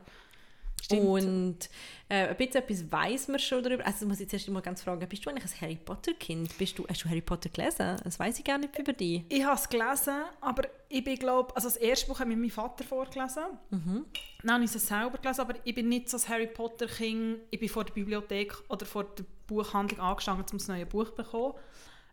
[0.81, 1.03] Stimmt.
[1.03, 1.69] Und
[2.09, 3.85] äh, ein bisschen etwas weiß man schon darüber.
[3.85, 6.57] Also muss ich zuerst mal ganz fragen, bist du eigentlich ein Harry Potter Kind?
[6.57, 7.97] Bist du, hast du Harry Potter gelesen?
[8.03, 9.23] Das weiß ich gar nicht über dich.
[9.29, 12.49] Ich habe es gelesen, aber ich bin glaube, also das erste Buch habe ich meinem
[12.49, 13.43] Vater vorgelesen.
[13.69, 14.05] Mhm.
[14.41, 17.41] Dann habe ich es selber gelesen, aber ich bin nicht so ein Harry Potter Kind.
[17.51, 21.15] Ich bin vor der Bibliothek oder vor der Buchhandlung angestanden, um das neue Buch zu
[21.15, 21.53] bekommen.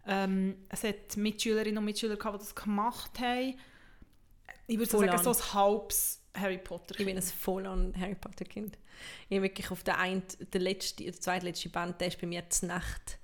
[0.06, 3.58] Ähm, es hat Mitschülerinnen und Mitschüler gehabt, die das gemacht haben.
[4.66, 7.00] Ich würde so sagen, so ein halbes Harry Potter -Kind.
[7.00, 7.64] Ich bin ein voll
[7.98, 8.78] Harry Potter Kind.
[9.28, 10.22] Ich habe wirklich auf der, ein,
[10.52, 13.18] der, letzte, der zweitletzte Band, der ist bei mir zur Nacht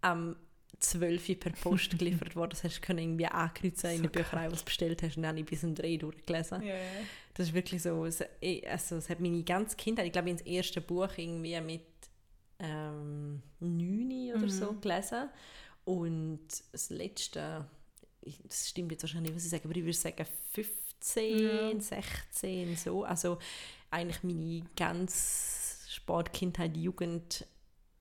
[0.00, 0.36] am
[0.80, 2.50] 12 per Post geliefert worden.
[2.50, 5.40] Das hast du irgendwie ankreuzen in der Bücherei, was du bestellt hast, und dann habe
[5.40, 6.62] ich bis um 3 durchgelesen.
[6.62, 6.76] Yeah.
[7.34, 8.24] Das ist wirklich so, also
[8.96, 11.82] es hat meine ganze Kindheit, ich glaube, ich habe das erste Buch irgendwie mit
[12.58, 14.50] ähm, 9 oder mhm.
[14.50, 15.28] so gelesen.
[15.84, 17.64] Und das letzte,
[18.44, 21.80] das stimmt jetzt wahrscheinlich nicht, was ich sage, aber ich würde sagen 15, ja.
[21.80, 23.04] 16, so.
[23.04, 23.38] Also
[23.90, 27.46] eigentlich meine ganze Sportkindheit, Jugend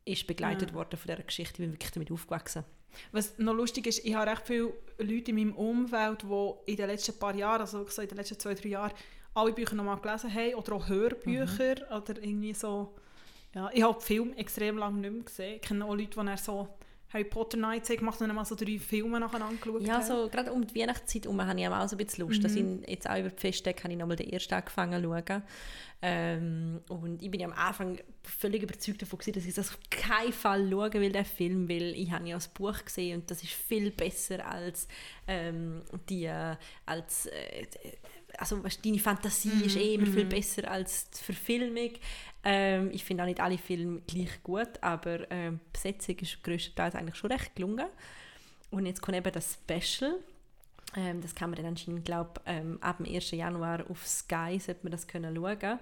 [0.06, 0.76] ist begleitet ja.
[0.76, 1.54] worden von dieser Geschichte.
[1.54, 2.64] Ich bin wirklich damit aufgewachsen.
[3.12, 6.88] Was noch lustig ist, ich habe recht viele Leute in meinem Umfeld, die in den
[6.88, 8.94] letzten paar Jahren, also in den letzten zwei, drei Jahren,
[9.34, 11.98] alle Bücher nochmal gelesen haben oder auch Hörbücher mhm.
[11.98, 12.96] oder irgendwie so.
[13.54, 15.56] Ja, ich habe Film extrem lange nicht mehr gesehen.
[15.56, 16.68] Ich kenne auch Leute, die so
[17.16, 20.52] Harry Potter Nights gemacht und dann mal so drei Filme nacheinander geschaut Ja, so gerade
[20.52, 22.40] um die Weihnachtszeit herum habe ich auch so ein bisschen Lust.
[22.40, 22.44] Mhm.
[22.44, 25.44] Dass ich jetzt auch über die Festtage habe ich nochmal den ersten angefangen zu schauen.
[26.02, 29.80] Ähm, und ich bin ja am Anfang völlig überzeugt davon gewesen, dass ich das auf
[29.90, 33.42] keinen Fall schauen will, den Film, weil ich habe ja das Buch gesehen und das
[33.42, 34.88] ist viel besser als
[35.26, 37.66] ähm, die, äh, als äh,
[38.38, 40.14] also weißt, deine Fantasie mm, ist eh immer mm.
[40.14, 40.30] viel mhm.
[40.30, 41.92] besser als die Verfilmung.
[42.46, 46.96] Ähm, ich finde auch nicht alle Filme gleich gut, aber ähm, die Besetzung ist größtenteils
[46.96, 47.88] eigentlich schon recht gelungen.
[48.70, 50.20] Und jetzt kommt eben das Special.
[50.96, 53.32] Ähm, das kann man dann anscheinend, glaube ähm, ab dem 1.
[53.32, 55.80] Januar auf Sky sollte man das können schauen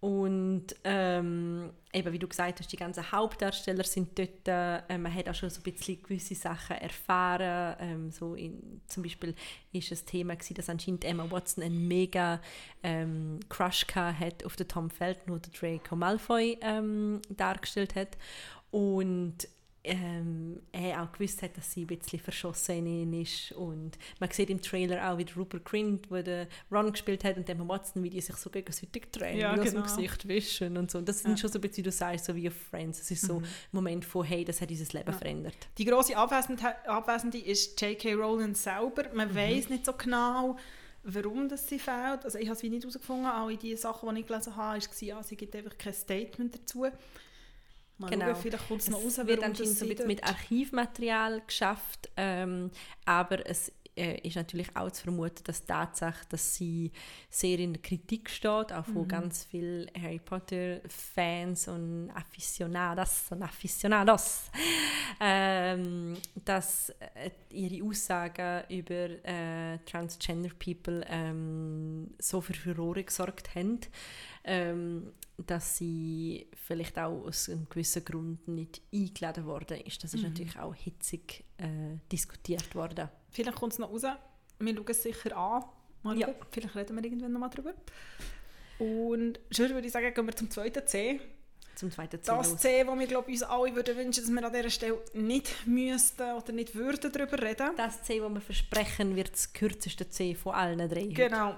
[0.00, 4.46] und ähm, eben, wie du gesagt hast, die ganzen Hauptdarsteller sind dort.
[4.46, 7.76] Äh, man hat auch schon so ein bisschen gewisse Sachen erfahren.
[7.78, 9.34] Ähm, so in, zum Beispiel
[9.72, 12.40] ist das Thema gewesen, dass anscheinend Emma Watson einen mega
[12.82, 18.16] ähm, Crush hat auf den Tom Felton, der Draco Malfoy ähm, dargestellt hat.
[18.70, 19.48] Und
[19.82, 23.52] ähm, er auch gewusst hat, dass sie ein bisschen verschossen in ist.
[23.52, 27.48] Und man sieht im Trailer auch, wie Rupert Grint, wo der Ron gespielt hat, und
[27.48, 29.64] Emma Watson, wie die sich so gegenseitig drehen, ja, genau.
[29.64, 30.98] aus dem Gesicht wischen und so.
[30.98, 31.28] Und das ja.
[31.28, 33.00] sind schon so ein bisschen, wie du sagst, so wie auf Friends.
[33.00, 33.44] Es ist so mhm.
[33.44, 35.16] ein Moment von, hey, das hat unser Leben ja.
[35.16, 35.68] verändert.
[35.78, 38.14] Die grosse Abwesende, Abwesende ist J.K.
[38.14, 39.04] Rowling selber.
[39.14, 39.36] Man mhm.
[39.36, 40.56] weiß nicht so genau,
[41.04, 42.24] warum das sie fehlt.
[42.24, 43.26] Also ich habe es nicht herausgefunden.
[43.26, 46.86] Alle die Sachen, die ich gelesen habe, war, ja, sie gibt einfach kein Statement dazu.
[48.00, 48.26] Mal genau.
[48.26, 52.70] Schauen, vielleicht kommt es noch raus, wird anscheinend so mit Archivmaterial geschafft, ähm,
[53.04, 56.92] aber es äh, ist natürlich auch zu vermuten, dass Tatsache, dass sie
[57.28, 59.08] sehr in der Kritik steht, auch von mhm.
[59.08, 64.44] ganz vielen Harry Potter Fans und Aficionados und Aficionados,
[65.20, 73.80] ähm, dass äh, ihre Aussagen über äh, Transgender People ähm, so für Furore gesorgt haben
[74.44, 75.12] ähm,
[75.46, 80.02] dass sie vielleicht auch aus einem gewissen Grund nicht eingeladen worden ist.
[80.02, 80.28] Das ist mhm.
[80.28, 83.08] natürlich auch hitzig äh, diskutiert worden.
[83.30, 84.02] Vielleicht kommt es noch raus.
[84.58, 85.64] Wir schauen es sicher an.
[86.02, 86.28] Mal ja.
[86.50, 87.74] Vielleicht reden wir irgendwann noch mal drüber.
[88.78, 91.20] Und schon würde ich sagen, gehen wir zum zweiten C.
[91.74, 92.26] Zum zweiten C.
[92.26, 92.60] Das los.
[92.60, 96.32] C, wo wir glaube uns alle würden wünschen, dass wir an dieser Stelle nicht müssten
[96.32, 97.70] oder nicht würden darüber reden.
[97.76, 101.06] Das C, wo wir versprechen, wird das kürzeste C von allen drei.
[101.06, 101.56] Genau.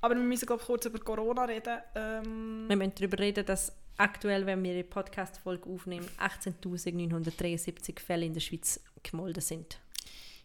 [0.00, 1.78] Aber wir müssen glaube kurz über Corona reden.
[1.94, 8.34] Ähm, wir müssen darüber reden, dass aktuell, wenn wir die Podcast-Folge aufnehmen, 18.973 Fälle in
[8.34, 9.78] der Schweiz gemolden sind.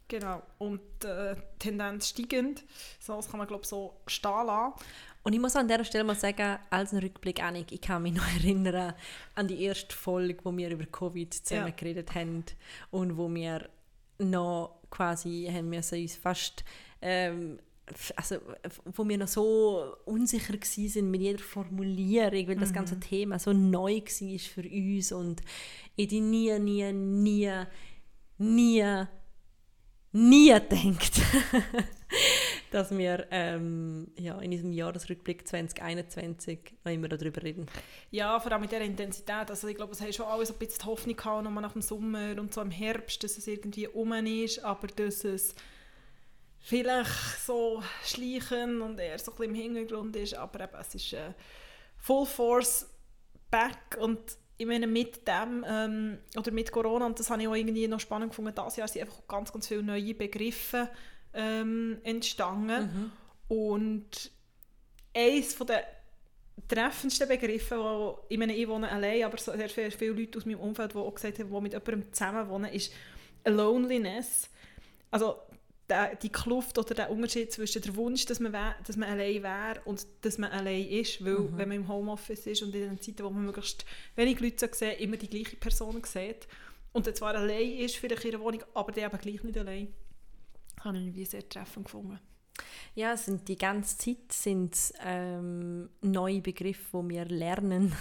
[0.08, 2.64] Genau, und äh, Tendenz steigend.
[3.00, 4.74] So, das kann man glaube so stehen lassen.
[5.24, 8.14] Und ich muss an dieser Stelle mal sagen, als ein Rückblick, Annik, ich kann mich
[8.14, 8.94] noch erinnern
[9.36, 11.74] an die erste Folge, wo wir über Covid zusammen ja.
[11.76, 12.44] geredet haben
[12.90, 13.70] und wo wir
[14.18, 16.66] noch quasi haben müssen uns fast
[17.02, 17.60] ähm,
[18.16, 18.38] also,
[18.86, 22.60] wo wir noch so unsicher waren mit jeder Formulierung, weil mhm.
[22.60, 25.42] das ganze Thema so neu war für uns und
[25.96, 27.52] ich die nie, nie, nie,
[28.38, 29.06] nie,
[30.12, 31.22] nie denkt,
[32.72, 37.68] dass wir ähm, ja, in diesem Jahresrückblick 2021 noch immer darüber reden.
[38.12, 39.50] Ja, vor allem mit dieser Intensität.
[39.50, 41.74] Also ich glaube, es haben schon alle so ein bisschen die Hoffnung gehabt, nochmal nach
[41.74, 45.56] dem Sommer und so im Herbst, dass es irgendwie um ist, aber dass es
[46.62, 51.14] vielleicht so schleichen und eher so ein bisschen im Hintergrund ist, aber eben, es ist
[51.14, 51.34] äh,
[51.98, 52.88] Full Force
[53.50, 54.20] back und
[54.58, 58.00] ich meine, mit dem, ähm, oder mit Corona, und das habe ich auch irgendwie noch
[58.00, 60.88] spannend gefunden, dieses Jahr sind einfach ganz, ganz viele neue Begriffe
[61.34, 63.12] ähm, entstanden.
[63.50, 63.58] Mhm.
[63.58, 64.32] Und
[65.16, 65.84] eines der
[66.68, 70.60] treffendsten Begriffe, wo, ich meine, ich wohne allein, aber sehr, sehr viele Leute aus meinem
[70.60, 72.94] Umfeld, die auch gesagt haben, die mit jemandem zusammen wohnen, ist
[73.46, 74.48] Loneliness.
[75.10, 75.38] Also
[75.92, 78.54] der, die Kluft oder der Unterschied zwischen dem Wunsch, dass man,
[78.86, 81.58] dass man allein wäre und dass man allein ist, weil mhm.
[81.58, 85.00] wenn man im Homeoffice ist und in den Zeiten, wo man möglichst wenig Leute sieht,
[85.00, 86.48] immer die gleiche Person sieht
[86.94, 89.94] und zwar allein ist, vielleicht in ihrer Wohnung, aber die eben gleich nicht allein,
[90.82, 92.20] habe ich irgendwie sehr treffend gefunden.
[92.96, 97.94] Ja, sind die ganze Zeit sind ähm, neue Begriffe, die wir lernen,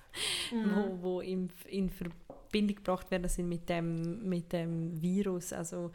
[0.52, 0.74] mhm.
[0.74, 5.52] wo, wo in, in Verbindung gebracht werden sind mit dem, mit dem Virus.
[5.52, 5.90] Also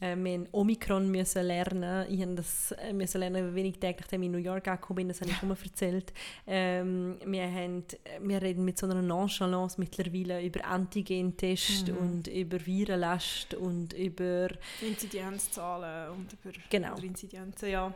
[0.00, 2.06] äh, wir mussten Omikron müssen lernen.
[2.10, 5.08] Ich musste das äh, müssen lernen, wenig Tage nachdem ich in New York angekommen bin.
[5.08, 6.12] Das habe ich mal erzählt.
[6.46, 7.84] Ähm, wir, haben,
[8.20, 11.96] wir reden mit so einer Nonchalance mittlerweile über Antigen-Tests mhm.
[11.96, 14.48] und über Virenlast und über...
[14.82, 16.96] Inzidenzzahlen und über, genau.
[16.96, 17.94] über Inzidenzen, ja.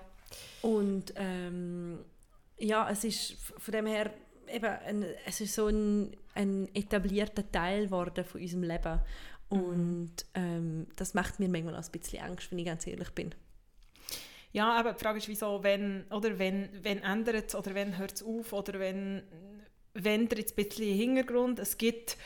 [0.63, 1.99] Und ähm,
[2.59, 4.11] ja, es ist von dem her
[4.53, 9.01] eben ein, es ist so ein, ein etablierter Teil geworden von unserem Leben.
[9.51, 13.35] Und ähm, das macht mir manchmal auch ein bisschen Angst, wenn ich ganz ehrlich bin.
[14.53, 18.15] Ja, aber die Frage ist, wieso, wenn, oder wenn, wenn ändert es oder wenn hört
[18.15, 19.23] es auf oder wenn,
[19.95, 21.59] wenn jetzt ein bisschen Hintergrund.
[21.59, 22.17] Es gibt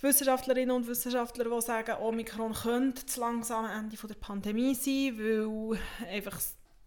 [0.00, 5.78] Wissenschaftlerinnen und Wissenschaftler, die sagen, Omikron könnte das langsame Ende der Pandemie sein, weil
[6.10, 6.40] einfach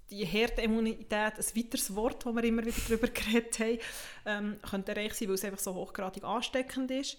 [0.10, 3.80] die Herdenimmunität, ein weiteres Wort, das wir immer wieder darüber geredet haben,
[4.26, 7.18] ähm, könnte erreicht sein, weil es einfach so hochgradig ansteckend ist.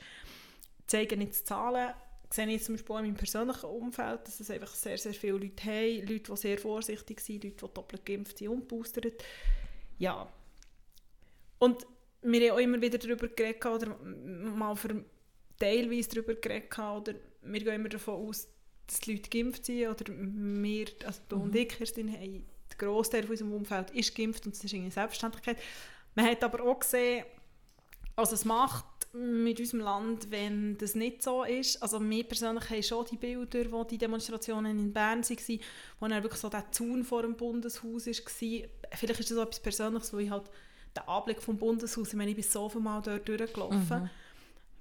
[0.87, 1.93] Zeigen jetzt Zahlen,
[2.31, 5.65] sehe ich zum Beispiel in meinem persönlichen Umfeld, dass es einfach sehr, sehr viele Leute
[5.65, 9.25] haben, Leute, die sehr vorsichtig sind, Leute, die doppelt geimpft sind und boostert.
[9.99, 10.31] Ja.
[11.59, 11.87] Und
[12.23, 15.05] wir haben auch immer wieder darüber geredet, oder mal für
[15.59, 18.49] teilweise darüber geredet, oder wir gehen immer davon aus,
[18.87, 21.43] dass die Leute geimpft sind, oder wir, also du mhm.
[21.43, 24.91] und ich, Kerstin, haben, der Großteil von unserem Umfeld ist geimpft und das ist eine
[24.91, 25.57] Selbstständigkeit.
[26.15, 27.25] Man hat aber auch gesehen,
[28.17, 31.83] also es macht mit unserem Land, wenn das nicht so ist.
[31.83, 35.61] Also wir persönlich haben schon die Bilder, wo die Demonstrationen in Bern waren,
[35.99, 38.69] wo dann wirklich so der Zaun vor dem Bundeshaus war.
[38.93, 40.51] Vielleicht ist das auch etwas Persönliches, wo ich halt
[40.97, 44.03] den Anblick vom Bundeshaus, ich meine, ich bin so viel Mal dort durchgelaufen.
[44.03, 44.11] Mhm.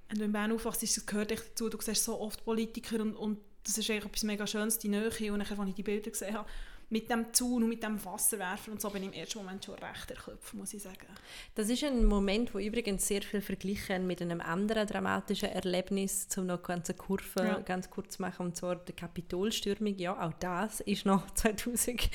[0.08, 3.14] Wenn du in Bern aufwachst, das gehört echt dazu, du siehst so oft Politiker und,
[3.14, 5.10] und das ist eigentlich etwas mega Schönes, die Nähe.
[5.32, 6.48] Und nachher, als ich die Bilder gesehen habe,
[6.90, 9.74] mit dem Zaun und mit dem Wasserwerfer und so bin ich im ersten Moment schon
[9.74, 11.06] recht erklopft, muss ich sagen.
[11.54, 16.46] Das ist ein Moment, wo übrigens sehr viel verglichen mit einem anderen dramatischen Erlebnis, um
[16.46, 17.58] noch eine Kurve ja.
[17.60, 19.98] ganz kurz zu machen, und zwar die Kapitolstürmung.
[19.98, 22.14] Ja, auch das ist noch 2021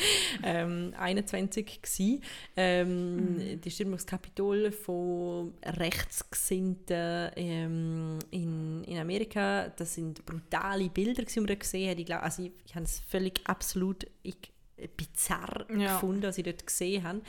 [1.94, 2.22] ähm,
[2.56, 3.62] Ähm, mhm.
[3.62, 11.40] Die Stürmung des Kapitol von Rechtsgesinnten ähm, in, in Amerika, das sind brutale Bilder, die
[11.40, 12.00] man gesehen hat.
[12.00, 14.08] Ich, glaub, also ich, ich habe es völlig absolut...
[14.24, 14.54] Ich,
[14.88, 15.94] bizarr ja.
[15.94, 17.22] gefunden, was ich dort gesehen habe.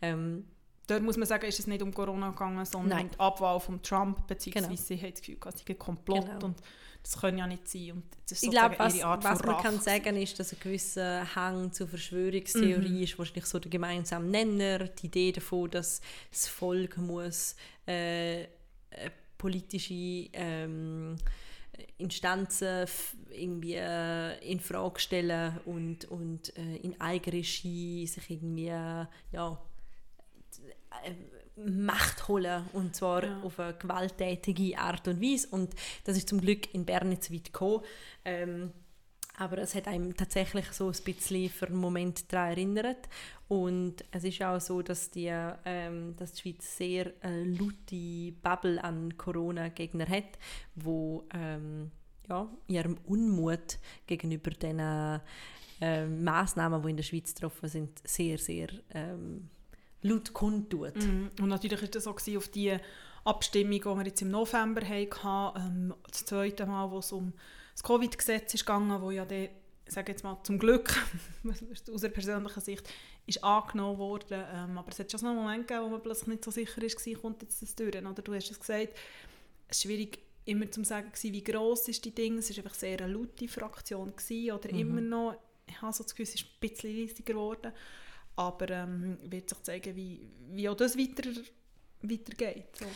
[0.00, 0.44] Ähm,
[0.86, 3.06] dort muss man sagen, ist es nicht um Corona gegangen, sondern Nein.
[3.06, 4.82] um die Abwahl von Trump, beziehungsweise genau.
[4.82, 6.46] sie hat das Gefühl, es sei Komplott genau.
[6.46, 6.56] und
[7.02, 7.92] das kann ja nicht sein.
[7.92, 11.72] Und das ist ich glaube, was, was man kann sagen ist, dass ein gewisser Hang
[11.72, 13.02] zur Verschwörungstheorie mhm.
[13.02, 18.46] ist wahrscheinlich so der gemeinsame Nenner, die Idee davon, dass das Volk muss äh,
[19.36, 21.16] politische ähm,
[21.98, 22.86] Instanzen
[23.30, 29.58] irgendwie äh, in Frage stellen und, und äh, in Eigenregie sich irgendwie äh, ja,
[31.56, 33.40] Macht holen und zwar ja.
[33.42, 37.34] auf eine gewalttätige Art und Weise und das ist zum Glück in Bern nicht so
[37.34, 37.82] weit gekommen.
[38.24, 38.72] Ähm,
[39.42, 43.08] aber es hat einem tatsächlich so ein bisschen für einen Moment daran erinnert.
[43.48, 45.30] Und es ist auch so, dass die,
[45.64, 50.38] ähm, dass die Schweiz sehr äh, laute Bubble an Corona-Gegner hat,
[50.76, 51.90] wo ähm,
[52.28, 54.78] ja, ihrem Unmut gegenüber den
[55.80, 59.48] äh, Massnahmen, die in der Schweiz getroffen sind, sehr, sehr ähm,
[60.02, 60.96] laut kundtut.
[60.96, 62.76] Mm, und natürlich war das auch auf die
[63.24, 67.32] Abstimmung, die wir jetzt im November hatten, ähm, das zweite Mal, wo es um
[67.72, 69.50] das Covid-Gesetz ist gegangen, wo ja der,
[69.86, 70.94] sage jetzt mal zum Glück,
[71.92, 72.88] aus der persönlichen Sicht,
[73.26, 74.44] ist angenommen worden.
[74.52, 76.80] Ähm, aber es hat schon so einen Moment gegeben, wo man plötzlich nicht so sicher
[76.80, 77.96] war, kommt jetzt das durch.
[77.96, 78.94] Oder du hast es gesagt,
[79.68, 82.38] es ist schwierig immer zu sagen, wie gross ist die Dinge.
[82.38, 84.78] Es war einfach sehr eine laute Fraktion gewesen, oder mhm.
[84.78, 85.36] immer noch.
[85.66, 87.72] Ich habe so das Gefühl, es ist ein bisschen riesiger geworden.
[88.34, 91.28] Aber ähm, wird sich zeigen, wie, wie auch das weiter,
[92.02, 92.76] weitergeht.
[92.78, 92.86] So.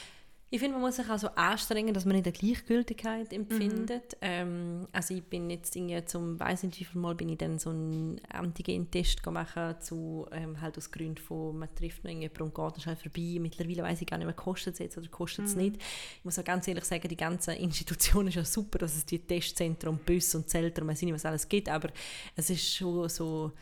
[0.48, 4.12] Ich finde, man muss sich also anstrengen, dass man nicht eine Gleichgültigkeit empfindet.
[4.12, 4.18] Mhm.
[4.20, 7.58] Ähm, also ich bin jetzt irgendwie zum, weiß nicht wie viel Mal, bin ich dann
[7.58, 12.54] so einen Antigen-Test gemacht zu, ähm, halt aus Gründen von, man trifft noch jemanden und
[12.54, 13.38] geht schnell vorbei.
[13.40, 15.62] Mittlerweile weiß ich gar nicht mehr, kostet es jetzt oder kostet es mhm.
[15.62, 15.76] nicht.
[16.18, 19.18] Ich muss auch ganz ehrlich sagen, die ganze Institution ist ja super, dass es die
[19.18, 21.88] Testzentren, und Zelte und weiß nicht, was alles gibt, aber
[22.36, 23.52] es ist schon so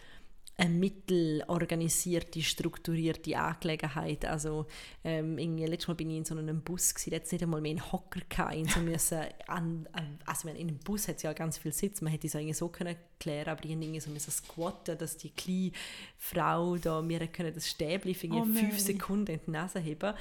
[0.56, 4.24] eine mittelorganisierte, strukturierte Angelegenheit.
[4.24, 4.66] Also
[5.02, 7.72] ähm, irgendwie, letztes Mal bin ich in so einem Bus, gewesen, jetzt nicht einmal mehr
[7.72, 9.88] einen Hocker gehabt, so müssen an,
[10.26, 12.68] also in einem Bus hat es ja ganz viel Sitz, man hätte es irgendwie so
[12.68, 15.72] können klären, aber ich irgendwie so müssen squatten, dass die kleine
[16.18, 20.14] Frau da mir können das Stäbchen für oh, fünf Sekunden in die Nase heben.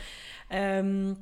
[0.50, 1.18] Ähm,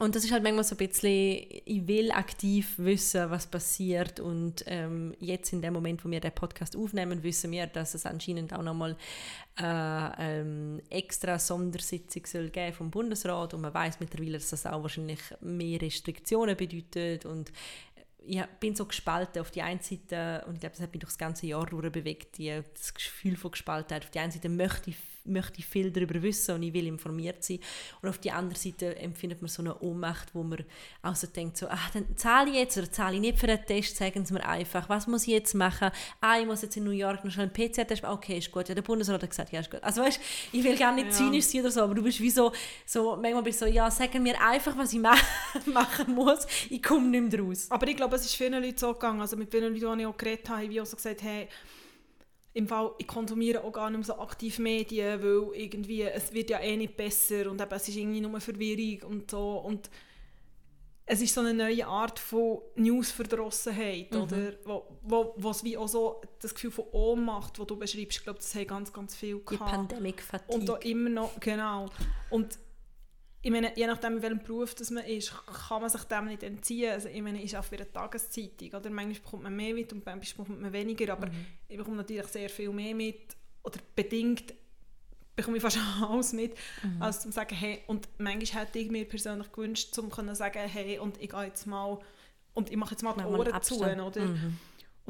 [0.00, 4.18] und das ist halt manchmal so ein bisschen, ich will aktiv wissen, was passiert.
[4.18, 8.06] Und ähm, jetzt in dem Moment, wo wir den Podcast aufnehmen, wissen wir, dass es
[8.06, 8.96] anscheinend auch nochmal
[9.60, 13.52] äh, ähm, extra Sondersitzung soll geben vom Bundesrat.
[13.52, 17.26] Und man weiß mittlerweile, dass das auch wahrscheinlich mehr Restriktionen bedeutet.
[17.26, 17.52] Und
[18.24, 19.42] ich bin so gespalten.
[19.42, 22.38] Auf die einen Seite, und ich glaube, das hat mich durch das ganze Jahr bewegt,
[22.38, 24.04] das Gefühl von Gespaltenheit.
[24.04, 27.44] Auf die einen Seite möchte ich möchte ich viel darüber wissen und ich will informiert
[27.44, 27.58] sein.
[28.02, 30.64] Und auf der anderen Seite empfindet man so eine Ohnmacht, wo man
[31.02, 33.64] auch so denkt, so, ach, dann zahle ich jetzt oder zahle ich nicht für einen
[33.64, 35.90] Test, sagen Sie mir einfach, was muss ich jetzt machen?
[36.20, 38.68] Ah, ich muss jetzt in New York noch schnell einen PCR-Test machen, okay, ist gut.
[38.68, 39.82] Ja, der Bundesrat hat gesagt, ja, ist gut.
[39.82, 40.20] Also weißt,
[40.52, 41.12] ich will gar nicht ja.
[41.12, 42.52] zynisch sein oder so, aber du bist wie so,
[42.86, 45.00] so manchmal bist du so, ja, sagen mir einfach, was ich
[45.66, 47.66] machen muss, ich komme nicht mehr raus.
[47.70, 50.06] Aber ich glaube, es ist vielen Leuten so gegangen, also mit vielen Leuten, die ich
[50.06, 51.48] auch geredet habe, wie auch so gesagt, hey,
[52.52, 56.50] im Fall, ich konsumiere auch gar nicht mehr so aktiv Medien, weil irgendwie, es wird
[56.50, 59.88] ja eh nicht besser und eben, es ist irgendwie nur Verwirrung und so und
[61.06, 64.20] es ist so eine neue Art von Newsverdrossenheit, mhm.
[64.20, 64.52] oder?
[64.64, 68.38] Wo, wo, was wie auch so das Gefühl von Ohnmacht, das du beschreibst, ich glaube,
[68.38, 69.70] das haben ganz, ganz viel gehabt.
[69.70, 70.54] Die Pandemic Fatigue.
[70.54, 71.88] Und da immer noch, genau.
[72.30, 72.58] Und
[73.42, 75.32] ich meine, je nachdem, in welchem Beruf das man ist,
[75.68, 76.92] kann man sich dem nicht entziehen.
[76.92, 78.68] Also, ich meine, ist auch für eine Tageszeitung.
[78.68, 78.90] Oder?
[78.90, 81.12] Manchmal bekommt man mehr mit und manchmal bekommt man weniger.
[81.12, 81.46] Aber mhm.
[81.68, 83.36] ich bekomme natürlich sehr viel mehr mit.
[83.62, 84.52] Oder bedingt
[85.34, 87.00] bekomme ich fast alles mit, mhm.
[87.00, 90.98] als zu sagen, hey, und manchmal hätte ich mir persönlich gewünscht, um zu sagen, hey,
[90.98, 91.98] und ich gehe jetzt mal,
[92.52, 94.20] und ich mache jetzt mal die Ohren zu, oder?
[94.20, 94.58] Mhm.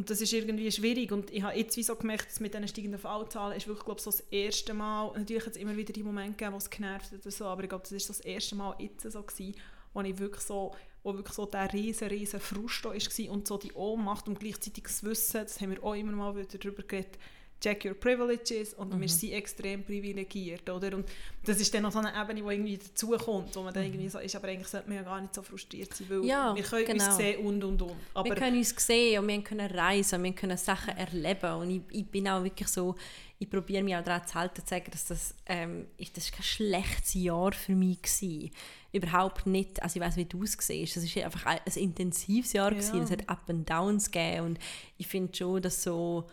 [0.00, 1.12] Und das ist irgendwie schwierig.
[1.12, 4.00] Und ich habe jetzt wie so gemerkt, dass mit diesen steigenden Fallzahlen ist wirklich glaube
[4.00, 7.12] so das erste Mal, natürlich hat es immer wieder die Momente gegeben, wo es genervt
[7.12, 9.54] hat oder so, aber ich glaube, das ist so das erste Mal jetzt so gewesen,
[9.92, 13.58] wo ich wirklich so, wo wirklich so der riesen, riesen Frust da war und so
[13.58, 17.18] die Ohnmacht und gleichzeitig das Wissen, das haben wir auch immer mal wieder darüber geredet,
[17.60, 19.00] check your privileges und mhm.
[19.00, 20.96] wir sind extrem privilegiert, oder?
[20.96, 21.06] Und
[21.44, 24.10] das ist dann noch so eine Ebene, die irgendwie dazukommt, wo man dann irgendwie mhm.
[24.10, 26.62] so ist, aber eigentlich sollte man ja gar nicht so frustriert sein, weil ja, wir
[26.62, 27.06] können genau.
[27.06, 27.96] uns sehen und und und.
[28.14, 31.82] Aber wir können uns sehen und wir können reisen, wir können Sachen erleben und ich,
[31.90, 32.94] ich bin auch wirklich so,
[33.38, 36.42] ich probiere mich auch daran zu halten, zu sagen, dass das, ähm, das ist kein
[36.42, 38.50] schlechtes Jahr für mich war.
[38.92, 39.82] Überhaupt nicht.
[39.82, 40.96] Also ich weiß wie du es siehst.
[40.98, 42.70] Es war einfach ein, ein intensives Jahr.
[42.70, 42.78] Ja.
[42.78, 43.02] Gewesen.
[43.02, 44.58] Es hat Up and Downs gegeben und
[44.98, 46.26] ich finde schon, dass so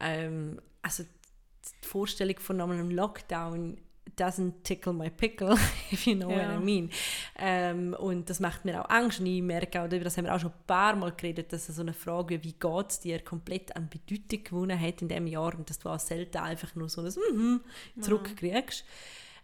[0.00, 3.78] ähm, also die Vorstellung von einem Lockdown
[4.16, 5.56] doesn't tickle my pickle,
[5.92, 6.36] if you know ja.
[6.36, 6.90] what I mean.
[7.36, 9.20] Ähm, und das macht mir auch Angst.
[9.20, 11.82] Und ich merke auch, das haben wir auch schon ein paar Mal geredet, dass so
[11.82, 15.68] eine Frage, wie geht es dir, komplett an Bedeutung gewonnen hat in diesem Jahr und
[15.68, 17.60] dass du auch selten einfach nur so ein mm
[17.96, 18.84] -hmm zurückkriegst.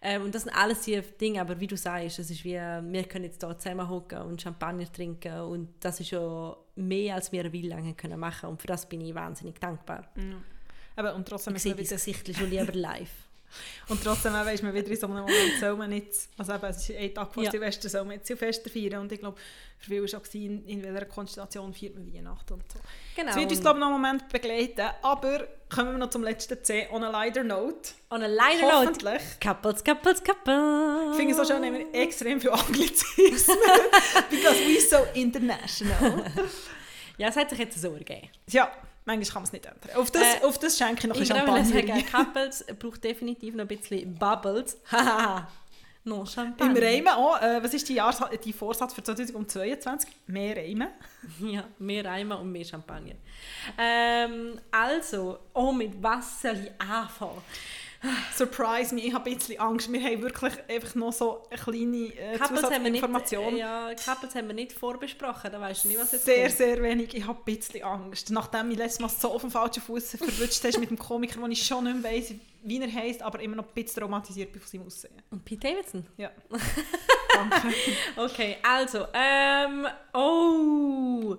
[0.03, 3.05] Ähm, und das sind alles die Dinge, aber wie du sagst, es ist wie, wir
[3.05, 7.41] können jetzt hier zusammen hocken und Champagner trinken und das ist ja mehr, als wir
[7.41, 10.07] eine Weile lang können machen und für das bin ich wahnsinnig dankbar.
[10.17, 10.37] Ja.
[10.97, 13.11] Aber, und trotzdem ich sehe dein Gesicht schon lieber live.
[13.89, 16.89] Und trotzdem ist man wieder in so einem Moment, soll man nicht, also eben, es
[16.89, 17.51] ist ein Tag vor ja.
[17.51, 19.37] Silvester, soll man jetzt Silvester feiern und ich glaube,
[19.79, 22.79] für viele war auch, in, in welcher Konstellation feiert man Weihnachten und so.
[23.15, 23.29] Genau.
[23.29, 26.63] Das wird uns, glaube ich, noch einen Moment begleiten, aber kommen wir noch zum letzten
[26.65, 27.91] C, on a lighter note.
[28.11, 29.05] On a lighter Hoffentlich.
[29.05, 29.25] note.
[29.41, 31.11] Couples, couples, couples.
[31.13, 33.57] Ich finde es so schön, haben wir extrem viel Anglizismen,
[34.31, 36.25] because we so international.
[37.19, 38.29] ja, es hat sich jetzt so ergeben.
[38.49, 38.73] Ja.
[39.07, 39.97] Manchmal kann man es nicht ändern.
[39.97, 41.65] Auf das, äh, auf das schenke ich noch ein Champagner.
[41.65, 44.79] Sagen, Couples braucht definitiv noch ein bisschen Bubbles.
[46.07, 46.77] No Champagner.
[46.77, 47.41] Im Reimen auch.
[47.41, 50.11] Äh, was ist die, Jahres die Vorsatz für 2022?
[50.27, 50.89] Mehr Reimen.
[51.41, 53.15] ja, mehr Reimen und mehr Champagner.
[53.79, 57.41] Ähm, also, oh, mit was soll ich anfangen?
[58.37, 59.91] Surprise me, ich habe ein bisschen Angst.
[59.93, 63.57] Wir haben wirklich einfach noch so eine kleine äh, Zusatzinformation.
[63.57, 66.57] ja, Couples haben wir nicht vorbesprochen, da weißt du nicht, was jetzt Sehr, kommt.
[66.57, 67.15] sehr wenig.
[67.15, 68.31] Ich habe ein bisschen Angst.
[68.31, 71.47] Nachdem ich letztes Mal so auf dem falschen Fuß verwünscht hast mit dem Komiker, wo
[71.47, 74.61] ich schon nicht mehr weiss, wie er heisst, aber immer noch ein bisschen traumatisiert bin
[74.61, 75.23] von seinem Aussehen.
[75.31, 76.07] Und Pete Davidson?
[76.17, 76.31] Ja.
[77.35, 77.75] Danke.
[78.17, 81.37] okay, also, ähm, oh...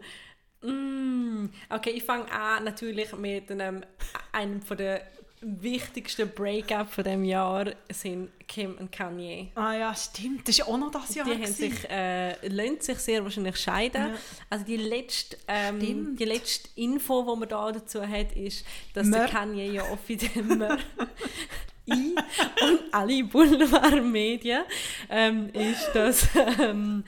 [0.62, 3.84] Mm, okay, ich fange an natürlich mit einem,
[4.32, 5.04] einem von der
[5.46, 9.52] wichtigsten Breakup von dem Jahr sind Kim und Kanye.
[9.56, 10.48] Ah ja, stimmt.
[10.48, 11.26] Das ist auch noch das Jahr.
[11.26, 14.08] Die haben sich, äh, lassen sich sehr wahrscheinlich scheiden.
[14.08, 14.18] Ja.
[14.50, 19.20] Also die letzte, ähm, die letzte Info, die man da dazu hat, ist, dass Mör.
[19.20, 20.46] der Kanye ja offiziell
[21.86, 21.96] ich
[22.64, 24.64] und alle Boulevardmedien
[25.10, 26.28] ähm, ist, dass
[26.60, 27.04] ähm,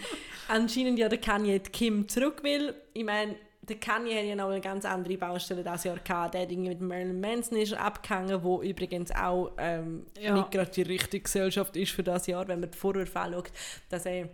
[0.48, 2.76] anscheinend ja der Kanye Kim zurück will.
[2.94, 3.36] Ich meine,
[3.68, 6.34] der Kanye hat ja noch eine ganz andere Baustelle dieses Jahr gehabt.
[6.34, 10.34] Der hat irgendwie mit Marilyn Manson ist abgehangen, wo übrigens auch ähm, ja.
[10.34, 13.52] nicht gerade die richtige Gesellschaft ist für das Jahr, wenn man die Vorwürfe anschaut,
[13.90, 14.30] dass er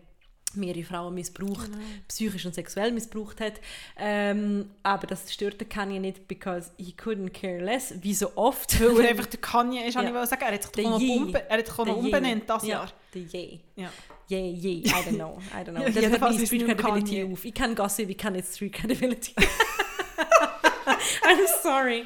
[0.56, 1.84] mehrere Frauen missbraucht, genau.
[2.08, 3.54] psychisch und sexuell missbraucht hat.
[3.98, 8.80] Ähm, aber das stört den Kanye nicht, because he couldn't care less, wie so oft.
[8.80, 10.02] Weil er einfach der Kanye ist, ja.
[10.02, 10.42] ich sagen.
[10.42, 12.92] Er hat sich noch, umbe er hat noch umbenannt das Jahr.
[13.14, 13.60] Der Je.
[13.76, 13.90] Ja.
[14.28, 15.40] Je, je, I don't know.
[15.54, 15.84] I don't know.
[15.94, 17.46] das hört meine Street Credibility auf.
[17.46, 19.34] Ich kann Gossip, ich kann nicht Street Credibility.
[21.24, 22.06] I'm sorry.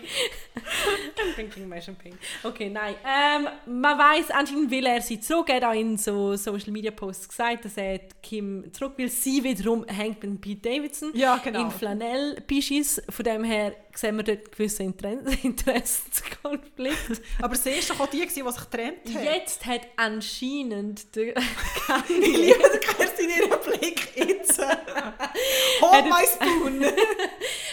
[1.18, 2.18] I'm drinking my champagne.
[2.44, 2.96] Okay, nein.
[3.06, 5.50] Ähm, man weiß, anscheinend will er sie zurück.
[5.50, 9.10] Er hat auch in so Social Media Posts gesagt, dass er Kim zurück will.
[9.10, 11.66] Sie wiederum hängt mit Pete Davidson ja, genau.
[11.66, 13.02] in Flanell-Pischis.
[13.10, 14.84] Von dem her sehen wir dort gewisse
[15.44, 17.22] Interessenskonflikt.
[17.42, 19.24] Aber sie war doch auch die, die sich getrennt hat.
[19.24, 24.60] Jetzt hat anscheinend der Ich liebe Kerstin ihren Blick jetzt.
[25.82, 26.86] Hold my spoon!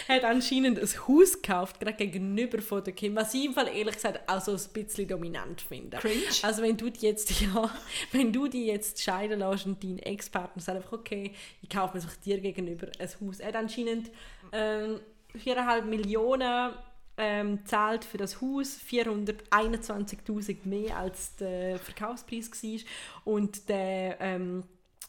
[0.07, 3.95] Hat anscheinend ein Haus gekauft, gerade gegenüber von der Kim, was ich im Fall ehrlich
[3.95, 5.97] gesagt auch so ein bisschen dominant finde.
[5.97, 6.21] Cringe?
[6.43, 7.69] Also wenn du die jetzt, ja,
[8.11, 12.03] wenn du die jetzt scheiden lässt und dein Ex-Partner sagt einfach, okay, ich kaufe mir
[12.23, 13.39] dir gegenüber ein Haus.
[13.39, 14.11] Er hat anscheinend
[14.51, 14.99] ähm,
[15.33, 16.73] 4,5 Millionen
[17.17, 22.79] ähm, zahlt für das Haus 421.000 mehr als der Verkaufspreis war
[23.23, 24.63] und der, ähm,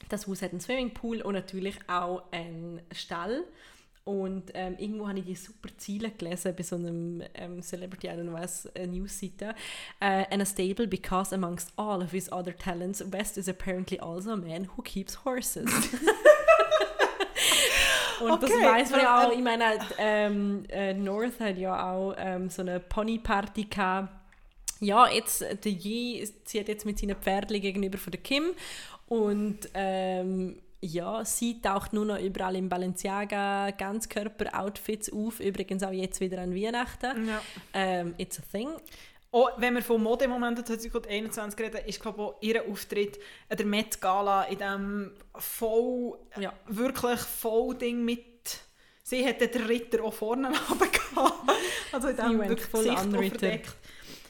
[0.08, 3.44] das Haus hat einen Swimmingpool und natürlich auch einen Stall
[4.06, 8.10] und ähm, irgendwo habe ich die super Ziele gelesen bei so einem ähm, Celebrity, I
[8.10, 9.48] don't know was, äh, Newsseite.
[10.00, 14.30] Uh, and a stable because amongst all of his other talents, West is apparently also
[14.34, 15.68] a man who keeps horses.
[18.20, 18.46] Und okay.
[18.46, 19.64] das weiß man ja auch, ich meine,
[19.98, 24.10] ähm, äh, North hat ja auch ähm, so eine Ponyparty gehabt.
[24.78, 28.52] Ja, jetzt, äh, der Yi zieht jetzt mit seinen Pferdchen gegenüber von der Kim
[29.08, 36.20] und ähm, ja, sie taucht nur noch überall im Balenciaga Ganzkörper-Outfits auf, übrigens auch jetzt
[36.20, 37.28] wieder an Weihnachten.
[37.28, 37.42] Ja.
[37.74, 38.68] Ähm, it's a thing.
[39.32, 43.18] Oh, wenn wir von Modemomenten 2021 reden, ist glaube ich ihr Auftritt
[43.48, 46.52] an der Met Gala in diesem voll, ja.
[46.68, 48.24] wirklich voll Ding mit
[49.02, 51.52] Sie hatte den Ritter auch vorne gehabt.
[51.92, 53.76] Also in dem wirklich voll verdeckt.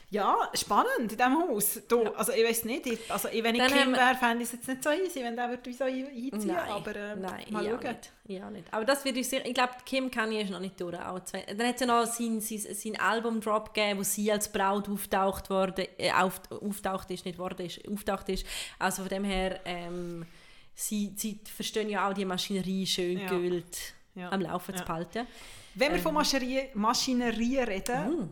[0.09, 1.81] Ja, spannend in diesem Haus.
[1.85, 2.11] Du, ja.
[2.13, 4.67] Also ich weiß nicht, ich, also wenn ich Dann Kim wäre, fände ich es jetzt
[4.69, 7.79] nicht so easy, wenn der würde so einziehen nein, aber äh, nein, mal schauen.
[7.83, 8.11] Nicht.
[8.27, 8.73] Ja, nicht.
[8.73, 10.97] Aber das würde ich sehr, ich glaube, Kim Kanye ist noch nicht durch.
[10.97, 14.49] Auch zwei, dann hat es ja noch sein, sein, sein Album-Drop gegeben, wo sie als
[14.49, 18.45] Braut auftaucht, worden, äh, auf, auftaucht ist, nicht worden ist, auftaucht ist.
[18.79, 20.25] Also von dem her, ähm,
[20.73, 23.27] sie, sie verstehen ja auch die Maschinerie schön ja.
[23.27, 24.31] Geld ja.
[24.31, 25.27] am Laufen zu behalten.
[25.75, 28.27] Wenn wir ähm, von Maschinerie, Maschinerie reden, uh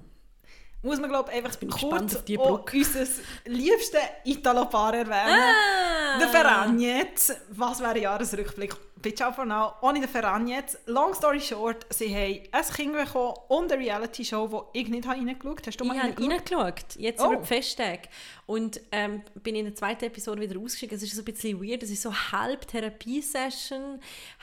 [0.85, 2.77] muss man glaube einfach bin kurz auf die Brücke.
[2.77, 3.05] unser
[3.45, 5.41] liebstes Italo-Paar erwähnen.
[5.41, 6.19] Ah.
[6.19, 7.33] Der Ferragnez.
[7.49, 8.75] Was wäre Jahresrückblick?
[9.01, 9.73] Bitte auch now.
[9.81, 10.77] Ohne den Ferragnez.
[10.85, 15.43] Long story short, sie haben ein Kind bekommen und eine Reality-Show, die ich nicht reingeschaut
[15.43, 15.61] habe.
[15.65, 16.95] Hast du mal ich habe reingeschaut.
[16.97, 17.31] Jetzt oh.
[17.31, 18.03] über die Festtage.
[18.47, 20.95] Und ähm, bin in der zweiten Episode wieder ausgestiegen.
[20.95, 21.81] Es ist so ein bisschen weird.
[21.81, 23.99] Es ist so halb Therapiesession,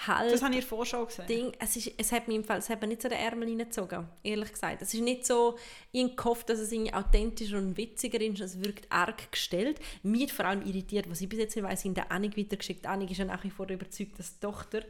[0.07, 0.31] halb...
[0.31, 1.27] Das habe ich in der Vorschau gesehen.
[1.29, 1.53] Ding.
[1.61, 4.09] Es, ist, es hat mich im Fall es hat mir nicht so den Ärmel reingezogen,
[4.25, 4.83] ehrlich gesagt.
[4.83, 5.57] Es ist nicht so...
[5.93, 8.41] Ich gehofft, dass es irgendwie authentischer und witziger ist.
[8.41, 9.79] Es wirkt arg gestellt.
[10.03, 12.87] Mir vor allem irritiert, was ich bis jetzt weiß, in der Annik weitergeschickt.
[12.87, 14.83] Annik ist ja nach wie vor überzeugt, dass die Tochter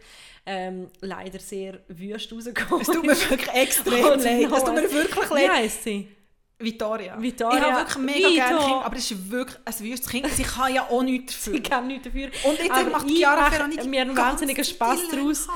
[0.47, 2.89] ähm, leider sehr wüst rausgekommen ist.
[2.89, 4.53] Es tut mir wirklich extrem leid.
[4.53, 5.45] Es tut mir wirklich leid.
[5.45, 6.09] Wie heisst sie?
[6.63, 7.21] Vittoria.
[7.21, 7.59] Vittoria.
[7.59, 8.35] Ich habe wirklich mega Vito.
[8.35, 10.29] gerne Kind, aber es ist wirklich ein wüstes Kind.
[10.29, 11.53] Sie kann ja auch nichts dafür.
[11.55, 12.31] Sie kann nichts dafür.
[12.45, 15.49] Und jetzt aber macht Chiara Ferranic mir einen wahnsinnigen Spass daraus.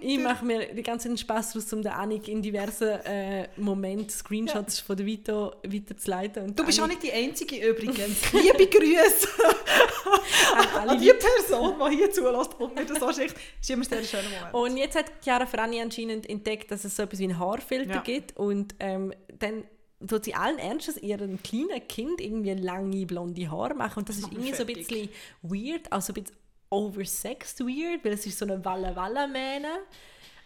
[0.00, 4.78] Ich mache mir den ganzen Spass daraus, um den Annik in diversen äh, Momenten Screenshots
[4.78, 4.84] ja.
[4.84, 6.44] von der Vito weiterzuleiten.
[6.44, 6.98] Und du bist Annik...
[6.98, 8.32] auch nicht die Einzige übrigens.
[8.32, 9.28] Liebe Grüße
[10.78, 13.34] an die Person, die hier zulässt und mir das so schickt.
[13.34, 14.54] Das ist immer sehr schöner Moment.
[14.54, 18.00] Und jetzt hat Chiara Ferrani anscheinend entdeckt, dass es so etwas wie einen Haarfilter ja.
[18.00, 19.64] gibt und ähm, dann
[20.06, 24.26] tut sie allen Ernstes ihrem kleinen Kind irgendwie lange blonde Haare machen und das, das
[24.26, 25.08] ist irgendwie so ein bisschen
[25.42, 26.36] weird, also ein bisschen
[26.70, 29.80] oversexed weird, weil es ist so eine Walla Walla Mähne.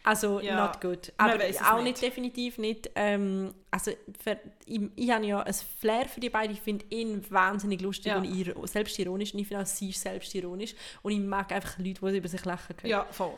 [0.07, 1.13] Also ja, not good.
[1.17, 1.85] Aber auch nicht.
[1.85, 2.03] nicht.
[2.03, 2.91] definitiv nicht.
[2.95, 3.91] Ähm, also
[4.23, 6.55] für, ich, ich habe ja ein Flair für die beiden.
[6.55, 8.19] Ich finde ihn wahnsinnig lustig ja.
[8.19, 9.33] und ir selbstironisch.
[9.33, 10.75] Und ich finde auch sie selbstironisch.
[11.01, 12.91] Und ich mag einfach Leute, die über sich lachen können.
[12.91, 13.33] Ja, voll.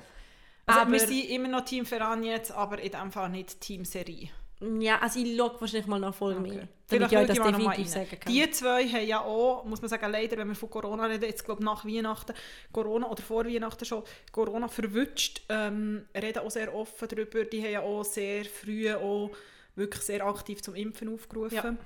[0.66, 3.84] Also aber, wir sind immer noch Team Ferran jetzt, aber in dem Fall nicht Team
[3.84, 4.30] Serie.
[4.60, 6.48] Ja, also ich schaue wahrscheinlich mal nach Folge Okay.
[6.48, 6.68] mehr.
[6.88, 8.32] Damit Vielleicht ich euch das ich definitiv sagen kann.
[8.32, 11.44] Die zwei haben ja auch, muss man sagen, leider, wenn wir von Corona reden, jetzt
[11.44, 12.32] glaube nach Weihnachten,
[12.72, 14.02] Corona oder vor Weihnachten schon,
[14.32, 17.44] Corona verwünscht, ähm, reden auch sehr offen darüber.
[17.44, 19.30] Die haben ja auch sehr früh auch
[19.74, 21.78] wirklich sehr aktiv zum Impfen aufgerufen.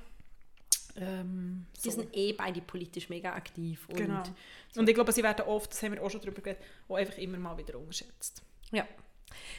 [0.97, 2.01] Ähm, Die so.
[2.03, 3.89] sind eh beide politisch mega aktiv.
[3.89, 4.23] Und Genau.
[4.77, 7.19] Und ich glaube, sie werden oft, das haben wir auch schon darüber geredet, auch einfach
[7.19, 8.43] immer mal wieder unterschätzt.
[8.71, 8.87] Ja.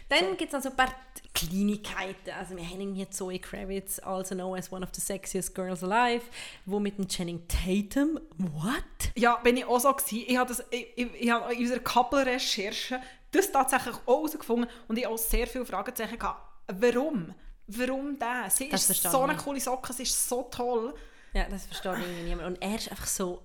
[0.10, 0.94] Dann gibt es also ein paar
[1.34, 2.32] Kleinigkeiten.
[2.38, 6.24] Also wir haben irgendwie Zoe Kravitz, also known as one of the sexiest girls alive,
[6.66, 8.84] wo mit dem Channing Tatum, what?
[9.16, 10.26] Ja, bin ich auch so gewesen.
[10.28, 13.02] Ich habe, das, ich, ich, ich habe in unserer Couple-Recherche
[13.32, 16.42] das tatsächlich auch herausgefunden und ich habe auch sehr viele Fragezeichen gehabt.
[16.68, 17.34] Warum?
[17.68, 18.50] Warum der?
[18.50, 20.94] Sie Das ist so eine coole Socke, sie ist so toll.
[21.34, 22.48] Ja, das versteht irgendwie niemand.
[22.48, 23.42] Und er ist einfach so,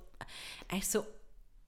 [0.68, 1.06] er ist so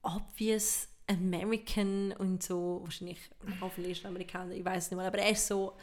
[0.01, 3.19] obvious American und so, wahrscheinlich,
[3.61, 5.73] hoffentlich ist er Amerikaner, ich weiß nicht mal, aber er ist so,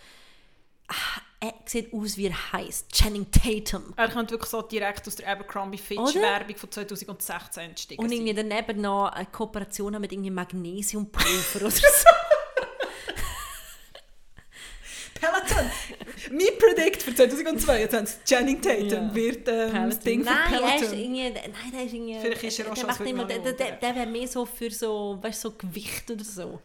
[0.88, 3.92] ah, er sieht aus wie er heißt, Channing Tatum.
[3.96, 6.14] Er könnte wirklich so direkt aus der Abercrombie Fitch?
[6.14, 8.02] Werbung von 2016 entsteigen.
[8.02, 11.82] Und irgendwie daneben noch eine Kooperation haben mit irgendwie Magnesiumpulver oder so.
[15.14, 15.70] Peloton!
[16.30, 19.14] Mein Predict für 2022, Channing Tatum Ja.
[19.14, 21.12] wird ähm, das Ding für nein, ist Peloton.
[21.32, 23.78] nein, der ist irgendwie, Vielleicht ist er auch der schon der, mal der, schauen.
[23.80, 26.60] der wäre mehr so für so, weißt, so Gewicht oder so.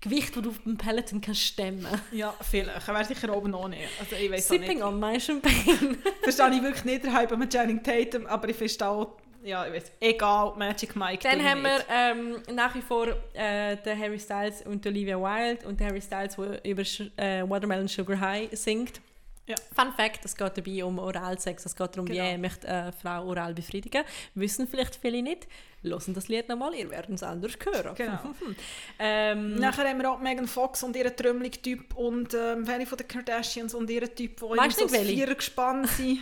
[0.00, 1.86] Gewicht, das du auf dem Peloton kannst stemmen.
[2.12, 2.86] Ja, vielleicht.
[2.86, 3.88] Er wäre sicher oben nicht.
[3.98, 4.62] Also ich weiß auch nicht.
[4.66, 5.96] Sipping on my champagne.
[6.22, 9.72] Verstehe ich wirklich nicht den Hype mit Channing Tatum, aber ich verstehe auch, ja, ich
[9.74, 11.22] weiß, egal, Magic Mike.
[11.22, 15.80] Dann haben wir ähm, nach wie vor äh, den Harry Styles und Olivia Wilde und
[15.80, 19.00] Harry Styles, der über äh, Watermelon Sugar High singt.
[19.46, 19.54] Ja.
[19.76, 22.24] Fun Fact, es geht dabei um Oralsex, es geht darum, wie Genau.
[22.24, 24.02] er möchte eine Frau oral befriedigen.
[24.34, 25.46] Wissen vielleicht viele nicht.
[25.84, 27.94] Hören das Lied nochmal, ihr werdet es anders hören.
[27.94, 28.18] Genau.
[28.98, 33.06] ähm, Nachher haben wir auch Megan Fox und ihren Trümmelig-Typ und ähm, welche von den
[33.06, 35.12] Kardashians und ihren Typ, die immer so du nicht, welche?
[35.12, 36.18] vier gespannt sind.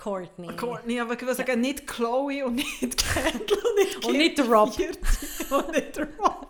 [0.00, 0.56] Courtney.
[0.56, 2.80] Courtney, aber ich will sagen, nicht Chloe und nicht
[3.12, 4.70] Kendall und nicht Und nicht Rob.
[5.50, 6.46] Und nicht Rob.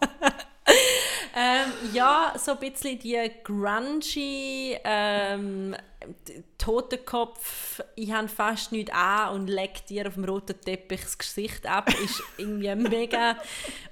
[1.34, 5.74] Ähm, ja, so ein bisschen die grungy, ähm,
[6.59, 11.66] Totenkopf, ich habe fast nichts an und leg dir auf dem roten Teppich das Gesicht
[11.66, 13.36] ab, ist irgendwie mega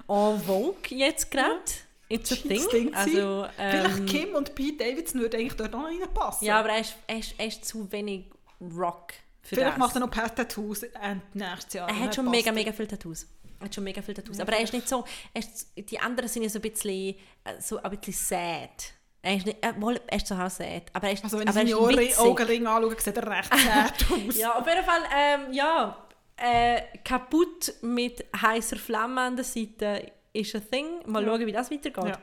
[0.07, 1.59] en vogue jetzt gerade.
[2.07, 2.67] It's a thing.
[2.71, 6.47] Ding Also, Vielleicht ähm, Kim und Pete Davidson würden eigentlich dort noch reinpassen.
[6.47, 8.25] ja, aber er ist, er, ist, er ist zu wenig
[8.61, 9.77] Rock Vielleicht das.
[9.77, 11.89] macht er noch Pat Tattoos Ende nächstes Jahr.
[11.89, 13.25] Er hat schon mega, mega viele Tattoos.
[13.59, 14.39] Er hat schon mega viele Tattoos.
[14.39, 15.03] Aber er ist nicht so.
[15.33, 18.93] Ist, die anderen sind ja so ein bisschen, äh, so ein bisschen sad.
[19.21, 20.83] Er ist, nicht, er, wohl, er ist zu Hause sad.
[20.93, 21.75] Aber er ist, Also wenn ich seine.
[21.77, 24.37] Augenringe anschaue, sieht er recht sad aus.
[24.37, 26.05] Ja, auf jeden Fall, ähm, ja.
[26.37, 30.85] Äh, kaputt mit heißer Flamme an der Seite ist ein Thing.
[31.05, 31.29] Mal Ja.
[31.29, 32.05] schauen, wie das weitergeht.
[32.05, 32.19] Ja.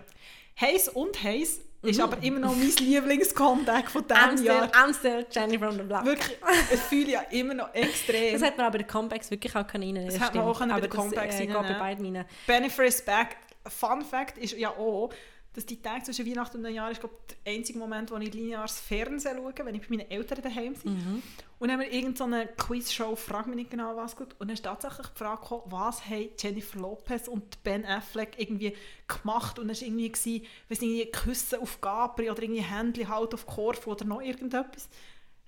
[0.58, 4.70] Heiß und heiß ist aber immer noch mein Lieblingscomeback von diesem I'm still, Jahr.
[4.72, 6.04] I'm still Jenny from the Block.
[6.04, 6.38] Wirklich,
[6.72, 8.32] ich fühle ja immer noch extrem.
[8.32, 10.06] Das hat man aber in den Comebacks wirklich auch können rein.
[10.06, 12.24] Das hat man auch können bei aber den Comebacks das, äh, geht bei beiden rein.
[12.46, 13.36] Benefit is back.
[13.68, 15.10] Fun Fact ist ja auch,
[15.56, 18.78] dass die Tage zwischen Weihnachten und Neujahr ist glaub, der einzige Moment, wo ich lineares
[18.78, 20.92] Fernsehen schaue, wenn ich bei meinen Eltern daheim bin.
[20.92, 21.22] Mhm.
[21.58, 24.34] Und dann haben wir irgendeine Quizshow, frag mich nicht genau was, geschaut.
[24.38, 28.76] und dann ist tatsächlich die Frage gekommen, was haben Jennifer Lopez und Ben Affleck irgendwie
[29.08, 33.32] gemacht und dann war irgendwie, gewesen, weiss nicht, Küssen auf Capri oder irgendwie Händchen halt
[33.32, 34.90] auf Korfu oder noch irgendetwas.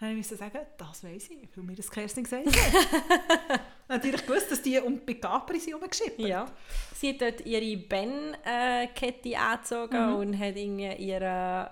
[0.01, 3.61] Dann musste ich sagen, das weiss ich, weil mir das Kerstin gesagt hat.
[3.89, 6.21] Natürlich gewusst, dass die um bei Capri sind rumgeschippt.
[6.21, 6.47] Ja.
[6.95, 10.15] Sie hat dort ihre Ben-Kette angezogen Mhm.
[10.17, 11.71] und hat irgendwie ihre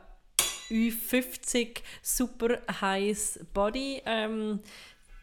[0.70, 4.60] Ü50 super heiß Body ähm,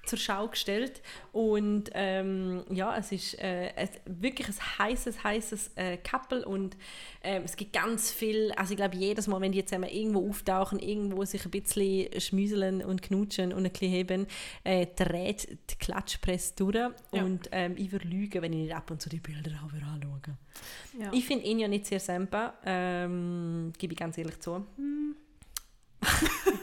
[0.06, 1.02] zur Schau gestellt.
[1.32, 6.76] Und ähm, ja, es ist äh, es, wirklich ein heißes, heißes äh, Couple und
[7.24, 10.80] ähm, es gibt ganz viel, also ich glaube jedes Mal, wenn die zusammen irgendwo auftauchen,
[10.80, 14.28] irgendwo sich ein bisschen schmüseln und knutschen und ein bisschen heben,
[14.64, 16.92] äh, dreht die Klatschpresse durch Ja.
[17.24, 19.88] und ähm, ich würde lügen, wenn ich nicht ab und zu die Bilder auch wieder
[19.88, 20.20] anschaue.
[21.00, 21.12] Ja.
[21.14, 24.66] Ich finde ihn ja nicht sehr semper, ähm, gebe ich ganz ehrlich zu.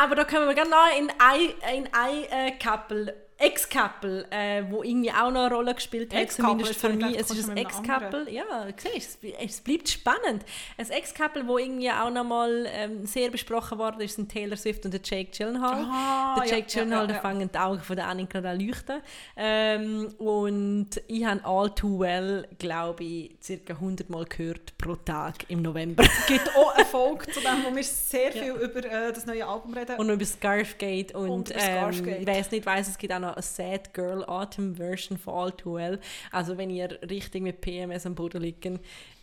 [0.00, 5.10] Aber da kommen wir noch in ein, in ein äh, Couple, Ex-Couple, äh, wo irgendwie
[5.10, 7.18] auch noch eine Rolle gespielt hat, zumindest für mich.
[7.18, 8.44] Es ist ein Ex-Couple, ja,
[8.76, 10.44] siehst es, es bleibt spannend.
[10.76, 14.84] Ein Ex-Couple, wo irgendwie auch noch mal ähm, sehr besprochen worden ist, sind Taylor Swift
[14.84, 15.86] und der Jake Gyllenhaal.
[15.90, 17.22] Ah, der ja, Jake Gyllenhaal, ja, da ja, ja.
[17.22, 19.00] fangen die Augen von der Annie gerade an leuchten.
[19.36, 23.30] Ähm, und ich habe all too well, glaube ich,
[23.66, 23.72] ca.
[23.72, 26.04] 100 Mal gehört pro Tag im November.
[26.04, 29.46] Es gibt auch eine Folge zu dem, wo wir sehr viel über äh, das neue
[29.46, 29.96] Album reden.
[29.96, 32.26] Und über Scarfgate und, Und über ähm, Scarfgate.
[32.26, 35.52] wer es nicht weiß, es gibt auch noch eine Sad Girl Autumn Version von All
[35.52, 36.00] Too Well.
[36.32, 38.66] Also wenn ihr richtig mit PMS am Boden liegt,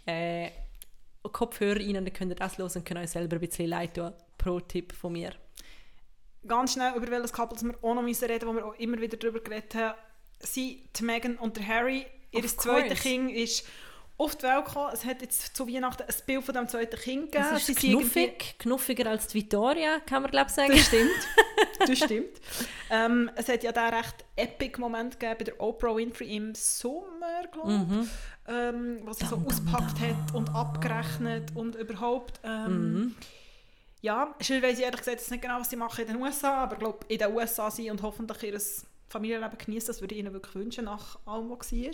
[0.05, 0.49] äh,
[1.23, 4.13] Kopfhörer rein, dann könnt ihr das hören und könnt euch selber ein bisschen leid tun.
[4.37, 5.31] Pro-Tipp von mir.
[6.47, 9.17] ganz schnell über welches Couple wir auch noch müssen reden, wo wir auch immer wieder
[9.17, 9.97] darüber geredet haben.
[10.39, 13.67] Sie, die Meghan und der Harry, ihr zweites Kind ist
[14.17, 14.89] auf die Welt gekommen.
[14.93, 17.55] Es hat jetzt zu Weihnachten ein Bild von dem zweiten Kind gegeben.
[17.55, 20.71] Es ist knuffig, knuffiger als die Victoria, kann man glaube ich sagen.
[20.71, 21.11] Das stimmt.
[21.79, 22.41] das stimmt.
[22.89, 27.45] Ähm, es hat ja da recht epic Moment gegeben bei der Oprah Winfrey im Sommer,
[27.51, 28.09] glaube ich, mhm.
[28.47, 32.39] ähm, wo sie so auspackt hat und abgerechnet und überhaupt.
[32.43, 33.15] Ähm, mhm.
[34.01, 36.79] Ja, ich weiß ehrlich gesagt nicht genau, was sie machen in den USA, aber ich
[36.79, 38.59] glaube, in den USA sind und hoffentlich ihr
[39.09, 41.91] Familienleben genießen, das würde ich ihnen wirklich wünschen, nach allem, was war.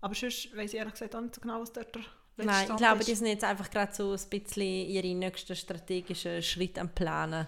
[0.00, 2.02] Aber sonst weiß ich ehrlich gesagt auch nicht so genau, was dort der
[2.36, 3.08] Nein, ich glaube, ist.
[3.08, 7.46] die sind jetzt einfach gerade so ein bisschen ihre nächsten strategischen Schritte am Planen.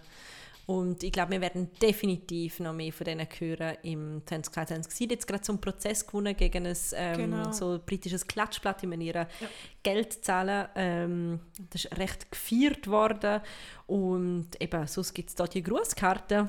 [0.66, 4.92] Und ich glaube, wir werden definitiv noch mehr von denen hören im 2022.
[4.92, 7.52] Sie hat jetzt gerade so einen Prozess gewonnen gegen ein ähm, genau.
[7.52, 9.48] so britisches Klatschblatt, in manieren ja.
[9.82, 10.68] Geld zahlen.
[10.76, 11.40] Ähm,
[11.70, 13.40] das ist recht gefeiert worden.
[13.86, 16.48] Und eben, sonst gibt es da die Grußkarte.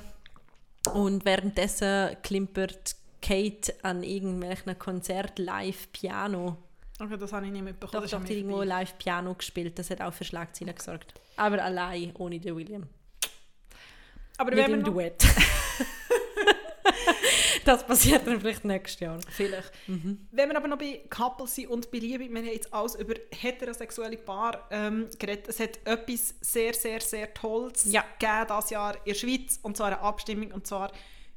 [0.93, 6.57] Und währenddessen klimpert Kate an irgendwelchen Konzert live Piano.
[6.99, 8.03] Okay, das habe ich nicht mitbekommen.
[8.03, 9.79] Doch, doch, die irgendwo live Piano gespielt.
[9.79, 11.13] Das hat auch für Schlagzeilen gesorgt.
[11.37, 12.83] Aber allein, ohne den William.
[14.37, 15.23] Aber Mit wenn Duett.
[17.65, 19.19] das passiert dann vielleicht nächstes Jahr.
[19.29, 19.71] Vielleicht.
[19.87, 20.27] Mhm.
[20.31, 23.13] Wenn wir aber noch bei Couples sind und bei Liebe, wir haben jetzt alles über
[23.31, 25.47] heterosexuelle Paar ähm, geredet.
[25.47, 28.03] Es hat etwas sehr, sehr, sehr Tolles ja.
[28.19, 30.91] gegeben dieses Jahr in der Schweiz, und zwar eine Abstimmung, und zwar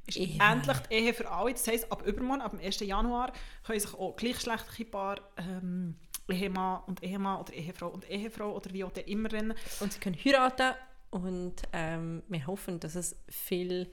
[0.06, 0.38] ist Ehe.
[0.40, 1.52] endlich die Ehe für alle.
[1.52, 2.80] Das heisst, ab übermorgen, ab dem 1.
[2.80, 3.32] Januar,
[3.64, 5.96] können sich auch gleichgeschlechtliche Paare ähm,
[6.28, 9.54] Ehemann und Ehemann oder Ehefrau und Ehefrau oder wie auch immer nennen.
[9.80, 10.74] Und sie können heiraten
[11.10, 13.90] und ähm, wir hoffen, dass es viel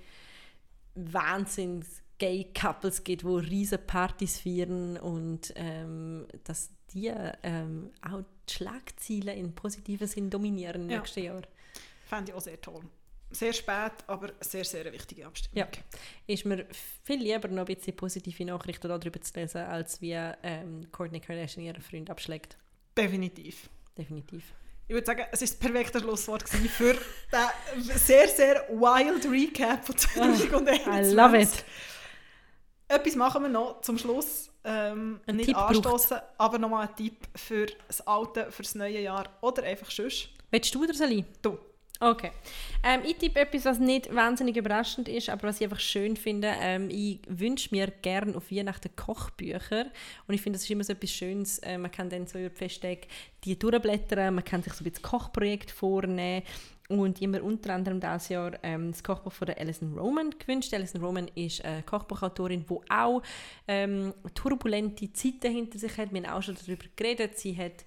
[0.95, 7.11] Wahnsinns Gay Couples gibt, wo riesige Partys feiern und ähm, dass die
[7.43, 10.97] ähm, auch die Schlagziele in positiven Sinn dominieren ja.
[10.97, 11.41] nächstes Jahr.
[12.07, 12.83] Fände ich auch sehr toll
[13.33, 15.57] sehr spät, aber sehr, sehr wichtige Abstimmung.
[15.57, 15.67] Ja,
[16.27, 16.65] ist mir
[17.03, 20.13] viel lieber noch ein bisschen positive Nachrichten darüber zu lesen, als wie
[20.43, 22.57] ähm, Kourtney Kardashian ihren Freund abschlägt.
[22.97, 23.69] Definitiv.
[23.97, 24.43] Definitiv.
[24.87, 29.97] Ich würde sagen, es ist das perfekte Schlusswort für den sehr, sehr wild Recap von
[29.97, 31.13] 2021.
[31.13, 31.65] I love it.
[32.87, 34.49] Etwas machen wir noch zum Schluss.
[34.65, 36.23] Ähm, ein nicht Tipp anstoßen, braucht.
[36.37, 40.29] aber nochmal ein Tipp für das alte, für das neue Jahr oder einfach sonst.
[40.51, 41.57] Willst du oder soll Du.
[41.99, 42.31] Okay.
[42.83, 46.51] Ähm, ich tippe etwas, was nicht wahnsinnig überraschend ist, aber was ich einfach schön finde.
[46.59, 49.85] Ähm, ich wünsche mir gerne auf Weihnachten Kochbücher.
[50.27, 51.59] Und ich finde, das ist immer so etwas Schönes.
[51.59, 53.01] Äh, man kann dann so über die Festtage
[53.45, 56.43] die durchblättern, man kann sich so ein bisschen Kochprojekt vornehmen.
[56.89, 60.31] Und ich habe mir unter anderem dieses Jahr ähm, das Kochbuch von der Alison Roman
[60.37, 60.73] gewünscht.
[60.73, 63.21] Alison Roman ist eine Kochbuchautorin, die auch
[63.67, 66.13] ähm, turbulente Zeiten hinter sich hat.
[66.13, 67.37] Wir haben auch schon darüber geredet.
[67.39, 67.85] Sie hat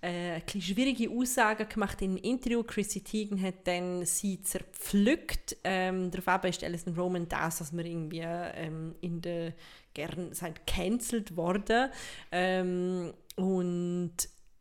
[0.00, 2.62] äh, schwierige Aussagen gemacht im Interview.
[2.62, 5.56] Chrissy Teigen hat dann sie zerpflückt.
[5.64, 9.54] Ähm, darauf ist Alison Roman das, was man irgendwie ähm, in der
[9.94, 11.90] gern sagt, cancelled worden.
[12.30, 14.12] Ähm, und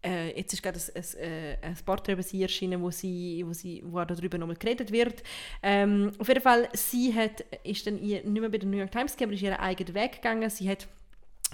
[0.06, 3.54] äh, jetzt ist gerade ein, ein, äh, ein Porträt über sie erschienen, wo, sie, wo,
[3.54, 5.24] sie, wo darüber nochmal geredet wird.
[5.64, 9.16] Ähm, auf jeden Fall, sie hat, ist dann nicht mehr bei der New York Times
[9.20, 10.50] aber ist ihren eigenen Weg gegangen.
[10.50, 10.88] Sie hat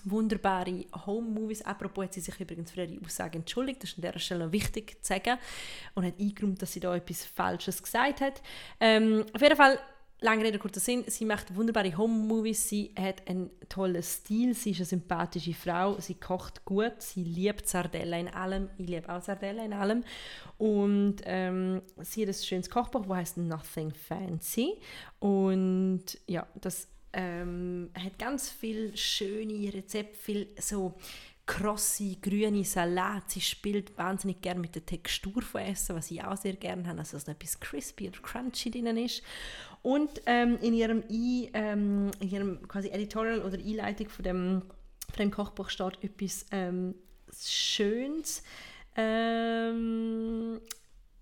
[0.05, 1.63] wunderbare Home-Movies.
[1.63, 4.97] Apropos hat sie sich übrigens für ihre Aussage entschuldigt, das ist an dieser Stelle wichtig
[5.01, 5.37] zu sagen,
[5.95, 8.41] und hat eingeräumt, dass sie da etwas Falsches gesagt hat.
[8.79, 9.79] Ähm, auf jeden Fall,
[10.21, 14.77] lange Rede, kurzer Sinn, sie macht wunderbare Home-Movies, sie hat einen tollen Stil, sie ist
[14.77, 19.65] eine sympathische Frau, sie kocht gut, sie liebt Sardella in allem, ich liebe auch Sardella
[19.65, 20.03] in allem.
[20.57, 24.79] Und ähm, sie hat ein schönes Kochbuch, das heißt Nothing Fancy.
[25.19, 30.95] Und ja, das ähm, hat ganz viele schöne Rezepte, viel so
[31.45, 33.29] krosse, grüne Salat.
[33.29, 36.99] Sie spielt wahnsinnig gerne mit der Textur von Essen, was ich auch sehr gerne habe,
[36.99, 39.21] also dass etwas crispy oder crunchy drin ist.
[39.81, 44.61] Und ähm, in, ihrem I, ähm, in ihrem quasi Editorial oder Einleitung von dem,
[45.09, 46.95] von dem Kochbuch steht etwas ähm,
[47.33, 48.43] Schönes.
[48.95, 50.61] Ähm,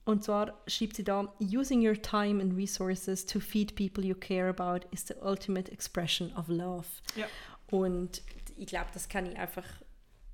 [0.09, 4.49] und zwar schreibt sie da, Using your time and resources to feed people you care
[4.49, 6.87] about is the ultimate expression of love.
[7.15, 7.27] Ja.
[7.69, 8.23] Und
[8.57, 9.65] ich glaube, das kann ich einfach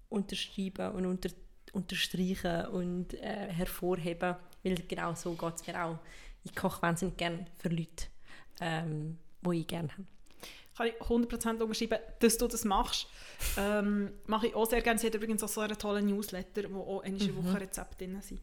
[0.08, 1.30] unterschreiben und unter,
[1.74, 6.00] unterstreichen und äh, hervorheben, weil genau so geht es mir auch.
[6.46, 8.06] Ich koche wahnsinnig gerne für Leute,
[8.62, 10.06] ähm, die ich gerne habe.
[10.78, 13.08] Kann ich 100% unterschreiben, dass du das machst.
[13.58, 15.00] Ähm, mache ich auch sehr gerne.
[15.00, 17.44] Sie hat übrigens auch so einen tollen Newsletter, wo auch eine mhm.
[17.44, 18.40] Woche Rezepte drin sind.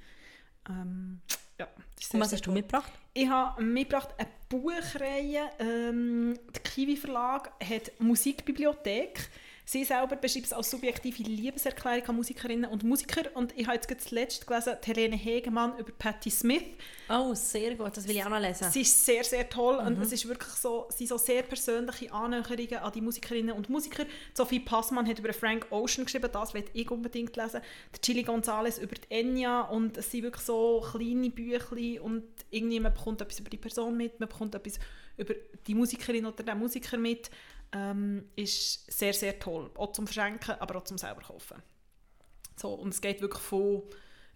[0.69, 1.21] Ähm,
[1.59, 1.69] ja,
[2.13, 2.93] Und was hast du mitgebracht?
[3.15, 5.51] Ich habe mitgebracht eine Buchreihe.
[5.59, 9.29] Ähm, der Kiwi Verlag hat Musikbibliothek.
[9.65, 13.23] Sie selber beschreibt es als subjektive Liebeserklärung an Musikerinnen und Musiker.
[13.35, 16.65] Und ich habe jetzt zuletzt gelesen, Helene Hegemann über Patti Smith.
[17.09, 18.71] Oh, sehr gut, das will ich auch noch lesen.
[18.71, 19.87] Sie ist sehr, sehr toll mhm.
[19.87, 24.05] und es ist wirklich so, sind so sehr persönliche Annäherungen an die Musikerinnen und Musiker.
[24.35, 27.61] Sophie Passmann hat über Frank Ocean geschrieben, das will ich unbedingt lesen.
[27.93, 32.81] Der Chili González über die Enya und es sind wirklich so kleine Büchlein und irgendwie
[32.81, 34.79] man bekommt etwas über die Person mit, man bekommt etwas
[35.17, 35.35] über
[35.67, 37.31] die Musikerin oder den Musiker mit
[37.73, 39.71] ähm, ist sehr, sehr toll.
[39.75, 41.63] Auch zum Verschenken, aber auch zum selber kaufen.
[42.57, 43.83] So, und es geht wirklich von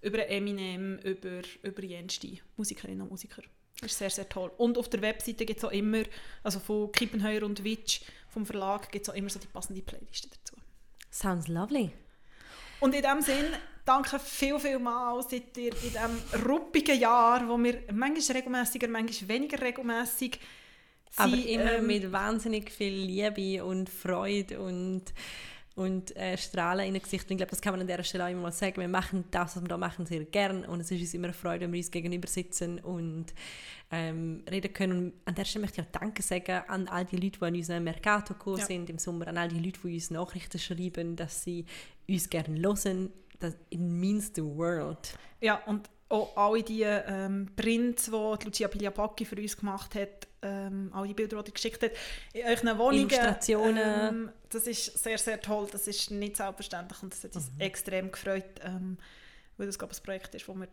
[0.01, 3.43] über Eminem, über, über jenste Musikerinnen und Musiker.
[3.80, 4.51] Das ist sehr, sehr toll.
[4.57, 6.03] Und auf der Webseite gibt es auch immer,
[6.43, 10.28] also von Kippenheuer und Witsch, vom Verlag, gibt es auch immer so die passende Playliste
[10.28, 10.57] dazu.
[11.11, 11.93] Sounds lovely.
[12.80, 13.47] Und in diesem Sinn,
[13.84, 19.28] danke viel, viel mal, seid ihr in diesem ruppigen Jahr, wo wir manchmal regelmäßiger, manchmal
[19.28, 20.39] weniger regelmäßig
[21.16, 25.02] aber immer ähm, mit wahnsinnig viel Liebe und Freude und,
[25.74, 27.30] und äh, Strahlen in den Gesicht.
[27.30, 28.80] Ich glaube, das kann man an dieser Stelle auch immer mal sagen.
[28.80, 31.34] Wir machen das, was wir da machen, sehr gern und es ist uns immer eine
[31.34, 33.26] Freude, wenn wir uns gegenüber sitzen und
[33.90, 34.98] ähm, reden können.
[34.98, 37.54] Und an dieser Stelle möchte ich auch Danke sagen an all die Leute, die an
[37.54, 38.66] unserem Mercato-Kurs ja.
[38.66, 41.64] sind im Sommer, an all die Leute, die uns Nachrichten schreiben, dass sie
[42.08, 43.10] uns gerne hören.
[43.38, 45.14] Das, it means the world.
[45.40, 50.90] Ja, und auch alle die ähm, Prints, die Lucia Pigliapacchi für uns gemacht hat, ähm,
[50.94, 51.92] all die Bilder, die sie geschickt hat,
[52.32, 53.11] in euren Wohnungen.
[53.11, 53.78] Illustrationen.
[53.84, 55.66] Ähm, das ist sehr, sehr toll.
[55.70, 57.61] Das ist nicht selbstverständlich und das hat uns mhm.
[57.61, 58.98] extrem gefreut, ähm,
[59.57, 60.68] weil das glaube ich, ein Projekt ist, das wir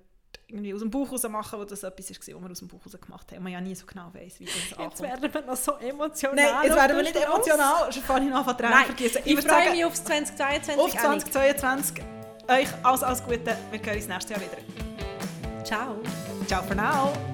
[0.48, 2.86] irgendwie aus dem Buch raus machen, wo das etwas war, was wir aus dem Buch
[2.86, 3.44] raus gemacht haben.
[3.44, 4.92] Man ja nie so genau weiß, wie das ankommt.
[4.92, 6.36] Jetzt werden wir noch so emotional.
[6.36, 7.92] Nein, jetzt werden wir nicht emotional.
[7.92, 9.22] Schon vorhin an Tränen vergessen.
[9.26, 10.78] Ich, ich freue mich auf 2022.
[10.78, 12.04] Auf 2022.
[12.48, 13.58] Euch alles, alles Gute.
[13.72, 14.83] Wir hören uns nächstes Jahr wieder.
[15.64, 15.98] Ciao.
[16.48, 17.33] Ciao for now.